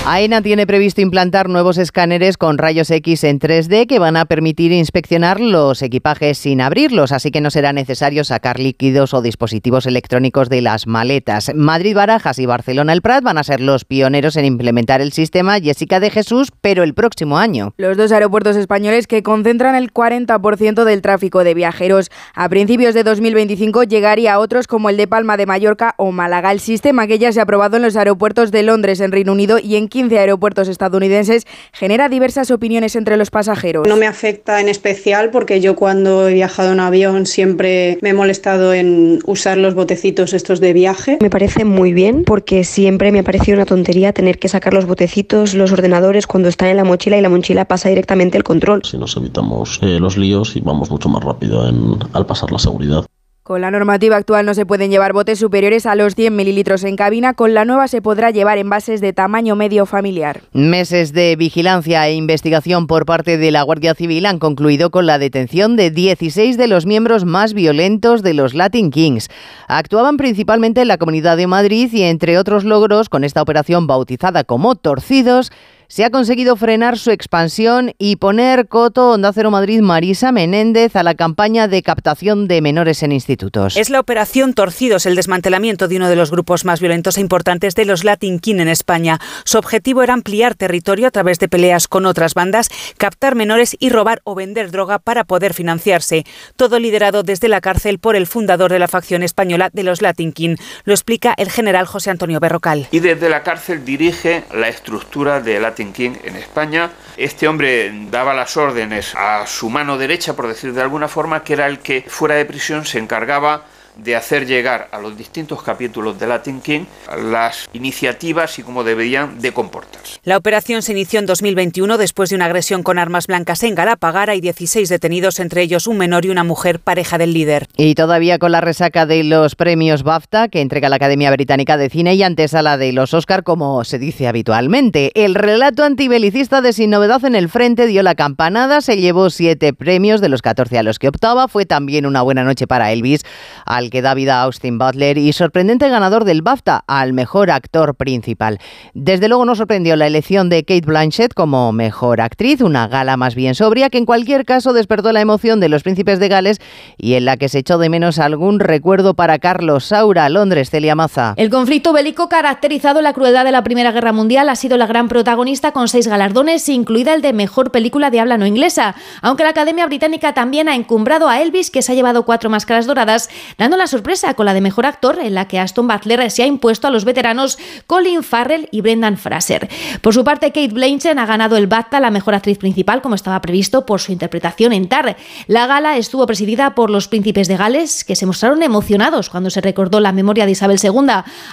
AENA 0.05 0.41
tiene 0.41 0.67
previsto 0.67 1.01
implantar 1.03 1.49
nuevos 1.49 1.77
escáneres 1.77 2.39
con 2.39 2.57
rayos 2.57 2.91
X 2.91 3.25
en 3.25 3.39
3D 3.39 3.87
que 3.87 3.99
van 3.99 4.17
a 4.17 4.25
permitir 4.25 4.73
inspeccionar 4.73 5.39
los 5.39 5.83
equipajes 5.83 6.39
sin 6.39 6.61
abrirlos, 6.61 7.13
así 7.13 7.31
que 7.31 7.41
no 7.41 7.51
será 7.51 7.73
necesario 7.73 8.25
sacar 8.25 8.59
líquidos 8.59 9.13
o 9.13 9.21
dispositivos 9.21 9.87
electrónicos 9.87 10.49
de 10.49 10.63
las 10.63 10.87
maletas. 10.87 11.53
Madrid, 11.55 11.95
Barajas 11.95 12.39
y 12.39 12.47
Barcelona 12.47 12.93
El 12.93 13.03
Prat 13.03 13.23
van 13.23 13.37
a 13.37 13.45
ser 13.45 13.61
los 13.61 13.85
pioneros 13.85 14.37
en 14.37 14.47
implementar 14.47 15.01
el 15.01 15.13
sistema 15.13 15.61
Jessica 15.61 16.01
de 16.01 16.11
Jesús, 16.11 16.53
pero 16.61 16.85
el 16.85 16.95
próximo 16.95 17.37
año. 17.37 17.75
Los 17.77 17.97
dos 17.97 18.13
aeropuertos 18.13 18.57
españoles 18.57 19.07
que 19.07 19.23
concentran 19.23 19.75
el 19.75 19.93
40% 19.93 20.85
del 20.85 21.03
tráfico 21.03 21.45
de 21.45 21.55
viajeros. 21.55 22.11
A 22.35 22.49
principios 22.49 22.95
de 22.95 23.03
2025 23.03 23.83
llegaría 23.83 24.35
a 24.35 24.39
otros 24.39 24.67
como 24.67 24.89
el 24.89 24.97
de 24.97 25.07
Palma 25.07 25.37
de 25.37 25.47
Mallorca 25.47 25.95
o 25.99 26.13
Málaga. 26.13 26.53
El 26.53 26.61
sistema 26.61 27.07
que 27.07 27.19
ya 27.19 27.33
se 27.33 27.41
ha 27.41 27.43
aprobado 27.43 27.77
en 27.77 27.83
los 27.83 27.97
aeropuertos 27.97 28.51
de 28.51 28.63
Londres, 28.63 29.01
en 29.01 29.13
Reino 29.13 29.33
Unido 29.33 29.59
y 29.59 29.77
en 29.77 29.88
15 29.88 30.18
aeropuertos 30.18 30.68
estadounidenses 30.68 31.46
genera 31.72 32.09
diversas 32.09 32.51
opiniones 32.51 32.96
entre 32.96 33.16
los 33.16 33.31
pasajeros. 33.31 33.87
No 33.87 33.96
me 33.96 34.07
afecta 34.07 34.61
en 34.61 34.68
especial 34.68 35.31
porque 35.31 35.61
yo 35.61 35.77
cuando 35.77 36.29
he 36.29 36.35
viajado 36.35 36.72
en 36.72 36.81
avión 36.81 37.27
siempre 37.27 37.98
me 38.03 38.11
he 38.11 38.14
molestado 38.14 38.74
en 38.74 39.20
usar 39.27 39.59
los 39.59 39.74
botecitos 39.74 40.33
estos 40.33 40.61
de 40.61 40.72
viaje. 40.72 41.18
Me 41.20 41.31
parece 41.31 41.64
muy 41.64 41.92
bien 41.92 42.24
porque 42.24 42.64
siempre 42.64 43.12
me 43.12 43.20
ha 43.20 43.22
parecido 43.22 43.57
una 43.57 43.66
tontería 43.66 44.12
tener 44.12 44.38
que 44.38 44.48
sacar 44.48 44.74
los 44.74 44.87
botecitos, 44.87 45.55
los 45.55 45.72
ordenadores 45.72 46.27
cuando 46.27 46.48
están 46.48 46.68
en 46.68 46.77
la 46.77 46.85
mochila 46.85 47.16
y 47.16 47.20
la 47.20 47.29
mochila 47.29 47.64
pasa 47.66 47.88
directamente 47.88 48.37
el 48.37 48.44
control. 48.44 48.83
Si 48.85 48.98
nos 48.98 49.16
evitamos 49.16 49.79
eh, 49.83 49.98
los 50.01 50.16
líos 50.16 50.57
y 50.57 50.61
vamos 50.61 50.90
mucho 50.90 51.09
más 51.09 51.22
rápido 51.22 51.68
en, 51.68 51.98
al 52.12 52.27
pasar 52.27 52.53
la 52.53 52.59
seguridad. 52.59 53.05
Con 53.49 53.63
la 53.63 53.71
normativa 53.71 54.15
actual 54.17 54.45
no 54.45 54.53
se 54.53 54.67
pueden 54.67 54.91
llevar 54.91 55.15
botes 55.15 55.39
superiores 55.39 55.87
a 55.87 55.95
los 55.95 56.15
100 56.15 56.37
mililitros 56.37 56.85
en 56.85 56.97
cabina, 56.97 57.33
con 57.33 57.55
la 57.55 57.65
nueva 57.65 57.89
se 57.89 58.03
podrá 58.03 58.31
llevar 58.31 58.59
envases 58.59 59.01
de 59.01 59.15
tamaño 59.15 59.57
medio 59.57 59.87
familiar. 59.87 60.43
Meses 60.53 61.15
de 61.15 61.35
vigilancia 61.35 62.07
e 62.07 62.13
investigación 62.13 62.87
por 62.87 63.07
parte 63.07 63.39
de 63.39 63.51
la 63.51 63.63
Guardia 63.63 63.95
Civil 63.95 64.27
han 64.27 64.39
concluido 64.39 64.91
con 64.91 65.07
la 65.07 65.19
detención 65.19 65.77
de 65.77 65.91
16 65.91 66.59
de 66.59 66.67
los 66.67 66.85
miembros 66.85 67.25
más 67.25 67.55
violentos 67.55 68.23
de 68.23 68.35
los 68.35 68.53
Latin 68.53 68.91
Kings. 68.91 69.31
Actuaban 69.67 70.19
principalmente 70.19 70.83
en 70.83 70.89
la 70.89 70.99
Comunidad 70.99 71.39
de 71.39 71.47
Madrid 71.47 71.89
y 71.91 72.03
entre 72.03 72.37
otros 72.37 72.65
logros 72.65 73.09
con 73.09 73.25
esta 73.25 73.41
operación 73.41 73.87
bautizada 73.87 74.45
como 74.45 74.75
Torcidos, 74.75 75.53
se 75.88 76.05
ha 76.05 76.11
conseguido 76.11 76.55
frenar 76.55 76.98
su 76.98 77.11
expansión 77.11 77.94
y 77.96 78.16
poner 78.16 78.68
coto 78.68 79.12
Onda 79.12 79.33
Cero 79.33 79.51
Madrid 79.51 79.81
Marisa 79.81 80.33
Menéndez 80.33 80.96
a 80.96 81.03
la 81.03 81.14
campaña 81.14 81.66
de 81.66 81.83
captación 81.83 82.46
de 82.46 82.61
menores 82.61 83.03
en 83.03 83.11
institutos. 83.11 83.74
Es 83.74 83.88
la 83.88 83.98
operación 83.98 84.53
Torcidos, 84.53 85.07
el 85.07 85.16
desmantelamiento 85.16 85.88
de 85.88 85.96
uno 85.96 86.11
de 86.11 86.16
los 86.16 86.31
grupos 86.31 86.66
más 86.66 86.81
violentos 86.81 87.16
e 87.16 87.22
importantes 87.22 87.74
de 87.74 87.87
los 87.87 88.05
Latin 88.05 88.38
King 88.38 88.57
en 88.57 88.68
España. 88.68 89.18
Su 89.44 89.57
objetivo 89.57 90.03
era 90.03 90.12
ampliar 90.12 90.55
territorio 90.55 91.07
a 91.07 91.11
través 91.11 91.38
de 91.38 91.48
peleas 91.48 91.88
con 91.88 92.05
otras 92.05 92.35
bandas, 92.35 92.68
captar 92.98 93.35
menores 93.35 93.74
y 93.81 93.88
robar 93.88 94.20
o 94.24 94.35
vender 94.35 94.70
droga 94.70 94.98
para 94.98 95.24
poder 95.24 95.55
financiarse. 95.55 96.27
Todo 96.57 96.79
liderado 96.79 97.22
desde 97.22 97.48
la 97.48 97.62
cárcel 97.62 97.98
por 97.98 98.14
el 98.14 98.27
fundador 98.27 98.70
de 98.70 98.79
la 98.79 98.88
facción 98.88 99.22
española 99.22 99.70
de 99.72 99.85
los 99.85 100.03
Latin 100.03 100.33
King. 100.33 100.57
Lo 100.85 100.92
explica 100.92 101.35
el 101.38 101.51
general 101.51 101.87
José 101.87 102.11
Antonio 102.11 102.40
Berrocal. 102.40 102.88
Y 102.90 103.01
desde 103.01 103.31
la 103.31 103.42
cárcel 103.42 103.87
dirige 103.87 104.44
la 104.53 104.68
estructura 104.68 105.40
de 105.40 105.59
Latin 105.59 105.78
King 105.93 106.12
en 106.25 106.37
España. 106.37 106.91
Este 107.17 107.49
hombre 107.49 107.93
daba 108.11 108.35
las 108.35 108.57
órdenes 108.57 109.14
a 109.14 109.47
su 109.47 109.71
mano 109.71 109.97
derecha, 109.97 110.35
por 110.35 110.49
decir 110.49 110.73
de 110.73 110.83
alguna 110.83 111.09
forma, 111.09 111.43
que 111.43 111.55
era 111.55 111.67
el 111.67 111.79
que 111.79 112.05
fuera 112.07 112.35
de 112.35 112.45
prisión 112.45 112.85
se 112.85 112.99
encargaba 112.99 113.64
de 113.97 114.14
hacer 114.14 114.47
llegar 114.47 114.88
a 114.93 114.99
los 114.99 115.17
distintos 115.17 115.62
capítulos 115.62 116.19
de 116.19 116.27
Latin 116.27 116.61
King 116.61 116.85
las 117.31 117.69
iniciativas 117.73 118.59
y 118.59 118.62
cómo 118.62 118.85
deberían 118.85 119.41
de 119.41 119.53
comportarse. 119.53 119.98
La 120.25 120.37
operación 120.37 120.83
se 120.83 120.92
inició 120.92 121.21
en 121.21 121.27
2021 121.27 121.99
después 121.99 122.31
de 122.31 122.37
una 122.37 122.47
agresión 122.47 122.83
con 122.83 122.99
armas 122.99 123.27
blancas 123.27 123.62
en 123.62 123.75
Galapagara 123.75 124.35
y 124.35 124.40
16 124.40 124.88
detenidos, 124.88 125.40
entre 125.40 125.62
ellos 125.62 125.87
un 125.87 125.99
menor 125.99 126.25
y 126.25 126.31
una 126.31 126.44
mujer 126.44 126.81
pareja 126.81 127.18
del 127.18 127.33
líder. 127.33 127.66
Y 127.77 127.94
todavía 127.94 128.38
con 128.38 128.53
la 128.53 128.61
resaca 128.61 129.07
de 129.07 129.25
los 129.25 129.55
premios 129.55 130.03
BAFTA 130.03 130.49
que 130.49 130.61
entrega 130.61 130.88
la 130.88 130.97
Academia 130.97 131.31
Británica 131.31 131.77
de 131.77 131.90
Cine 131.90 132.14
y 132.14 132.23
antes 132.23 132.55
a 132.55 132.62
la 132.62 132.77
de 132.77 132.92
los 132.92 133.14
Oscar, 133.14 133.42
como 133.42 133.85
se 133.85 133.99
dice 133.99 134.29
habitualmente. 134.29 135.12
El 135.14 135.35
relato 135.35 135.85
antibelicista 135.85 136.61
de 136.61 136.73
Sin 136.73 136.90
Novedad 136.90 137.25
en 137.25 137.35
el 137.35 137.49
Frente 137.49 137.87
dio 137.87 138.03
la 138.03 138.14
campanada, 138.14 138.81
se 138.81 138.97
llevó 138.97 139.31
siete 139.31 139.73
premios 139.73 140.21
de 140.21 140.29
los 140.29 140.42
14 140.42 140.79
a 140.79 140.83
los 140.83 140.99
que 140.99 141.09
optaba. 141.09 141.49
Fue 141.49 141.66
también 141.66 142.07
una 142.07 142.23
buena 142.23 142.44
noche 142.44 142.66
para 142.66 142.92
Elvis, 142.92 143.23
al 143.66 143.90
que 143.90 144.03
da 144.03 144.14
vida 144.14 144.42
Austin 144.42 144.79
Butler 144.79 145.18
y 145.18 145.33
sorprendente 145.33 145.88
ganador 145.88 146.25
del 146.25 146.42
BAFTA 146.42 146.85
al 146.87 147.12
mejor 147.12 147.51
actor 147.51 147.94
principal. 147.94 148.59
Desde 148.94 149.29
luego 149.29 149.44
no 149.44 149.55
sorprendió 149.55 149.97
la 149.99 150.07
elección 150.07 150.49
de 150.49 150.65
Kate 150.65 150.87
Blanchett 150.87 151.35
como 151.35 151.73
mejor 151.73 152.21
actriz, 152.21 152.61
una 152.61 152.89
gala 152.89 153.17
más 153.17 153.35
bien 153.35 153.55
sobria 153.55 153.91
que 153.91 153.99
en 153.99 154.07
cualquier 154.07 154.45
caso 154.45 154.73
despertó 154.73 155.13
la 155.13 155.21
emoción 155.21 155.61
de 155.61 155.69
los 155.69 155.83
príncipes 155.83 156.19
de 156.19 156.29
Gales 156.29 156.61
y 156.97 157.15
en 157.15 157.25
la 157.25 157.37
que 157.37 157.49
se 157.49 157.59
echó 157.59 157.79
de 157.79 157.89
menos 157.89 158.19
algún 158.19 158.61
recuerdo 158.61 159.15
para 159.15 159.39
Carlos 159.39 159.87
Saura, 159.87 160.29
Londres, 160.29 160.71
Celia 160.71 160.95
Maza. 160.95 161.35
El 161.37 161.51
conflicto 161.51 161.93
bélico 161.93 162.29
caracterizado 162.29 163.03
la 163.03 163.13
crueldad 163.13 163.45
de 163.45 163.53
la 163.53 163.65
Primera 163.65 163.93
Guerra 163.93 164.13
Mundial 164.13 164.49
ha 164.49 164.57
sido 164.57 164.77
la 164.77 164.87
gran 164.87 165.09
protagonista 165.09 165.73
con 165.73 165.89
seis 165.89 166.07
galardones, 166.07 166.69
incluida 166.69 167.15
el 167.15 167.23
de 167.23 167.33
mejor 167.33 167.73
película 167.73 168.11
de 168.11 168.21
habla 168.21 168.39
no 168.39 168.47
inglesa, 168.47 168.95
aunque 169.21 169.43
la 169.43 169.51
Academia 169.51 169.87
Británica 169.87 170.33
también 170.33 170.69
ha 170.69 170.75
encumbrado 170.75 171.29
a 171.29 171.43
Elvis, 171.43 171.71
que 171.71 171.83
se 171.83 171.93
ha 171.93 171.95
llevado 171.95 172.25
cuatro 172.25 172.49
máscaras 172.51 172.87
doradas, 172.87 173.29
dando 173.59 173.77
la 173.77 173.87
sorpresa 173.87 174.35
con 174.35 174.47
la 174.47 174.55
de 174.55 174.61
mejor 174.61 174.87
actor, 174.87 175.19
en 175.21 175.35
la 175.35 175.49
que 175.49 175.59
Aston 175.59 175.89
Butler 175.89 176.31
se 176.31 176.43
ha 176.45 176.47
impuesto 176.47 176.87
a 176.87 176.91
los 176.91 177.05
veteranos 177.05 177.59
Colin 177.87 178.23
Farrell 178.23 178.69
y 178.71 178.81
Brendan 178.81 179.17
Fraser. 179.17 179.69
Por 180.01 180.14
su 180.14 180.24
parte, 180.24 180.48
Kate 180.48 180.68
Blanchett 180.68 181.18
ha 181.18 181.27
ganado 181.27 181.57
el 181.57 181.66
BAFTA 181.66 182.01
la 182.01 182.11
mejor 182.11 182.35
actriz 182.35 182.59
principal, 182.59 183.03
como 183.03 183.14
estaba 183.14 183.40
previsto, 183.40 183.87
por 183.87 184.01
su 184.01 184.12
interpretación 184.12 184.72
en 184.72 184.88
Tar. 184.88 185.16
La 185.46 185.66
gala 185.66 185.96
estuvo 185.96 186.27
presidida 186.27 186.74
por 186.74 186.90
los 186.90 187.09
príncipes 187.09 187.48
de 187.48 187.57
Gales, 187.57 188.05
que 188.05 188.16
se 188.16 188.27
mostraron 188.27 188.62
emocionados 188.62 189.31
cuando 189.31 189.51
se 189.51 189.61
recordó 189.61 190.01
la 190.01 190.12
memoria 190.12 190.46
de 190.46 190.53
Isabel 190.53 190.79
II, 190.83 190.90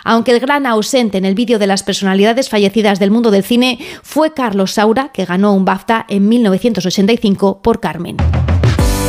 aunque 0.03 0.31
el 0.31 0.39
gran 0.39 0.65
ausente 0.65 1.17
en 1.17 1.25
el 1.25 1.35
vídeo 1.35 1.59
de 1.59 1.67
las 1.67 1.83
personalidades 1.83 2.49
fallecidas 2.49 2.99
del 2.99 3.11
mundo 3.11 3.31
del 3.31 3.43
cine 3.43 3.79
fue 4.03 4.33
Carlos 4.33 4.71
Saura, 4.73 5.09
que 5.09 5.25
ganó 5.25 5.53
un 5.53 5.65
BAFTA 5.65 6.05
en 6.07 6.27
1985 6.29 7.61
por 7.61 7.79
Carmen. 7.79 8.17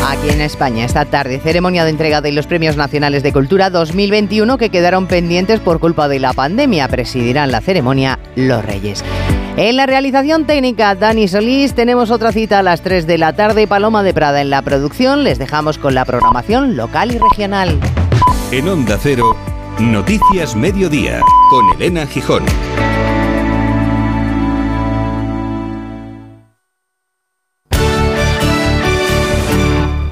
Aquí 0.09 0.31
en 0.31 0.41
España, 0.41 0.85
esta 0.85 1.05
tarde, 1.05 1.41
ceremonia 1.41 1.83
de 1.83 1.91
entrega 1.91 2.21
de 2.21 2.31
los 2.31 2.47
Premios 2.47 2.77
Nacionales 2.77 3.25
de 3.25 3.33
Cultura 3.33 3.71
2021 3.71 4.57
que 4.57 4.71
quedaron 4.71 5.09
pendientes 5.09 5.59
por 5.59 5.81
culpa 5.81 6.07
de 6.07 6.21
la 6.21 6.33
pandemia. 6.33 6.87
Presidirán 6.87 7.51
la 7.51 7.61
ceremonia 7.61 8.21
los 8.37 8.65
Reyes. 8.65 9.05
En 9.57 9.77
la 9.77 9.85
realización 9.87 10.47
técnica, 10.47 10.95
Dani 10.95 11.27
Solís, 11.27 11.75
tenemos 11.75 12.13
otra 12.13 12.31
cita 12.31 12.61
a 12.61 12.63
las 12.63 12.83
3 12.83 13.09
de 13.09 13.19
la 13.19 13.33
tarde. 13.35 13.67
Paloma 13.67 14.05
de 14.05 14.15
Prada 14.15 14.41
en 14.41 14.51
la 14.51 14.63
producción. 14.63 15.25
Les 15.25 15.41
dejamos 15.41 15.77
con 15.77 15.95
la 15.95 16.05
programación 16.05 16.77
local 16.77 17.13
y 17.13 17.19
regional. 17.19 17.77
En 18.53 18.69
Onda 18.69 18.99
Cero, 19.03 19.37
Noticias 19.81 20.55
Mediodía, 20.55 21.21
con 21.51 21.65
Elena 21.81 22.07
Gijón. 22.07 22.45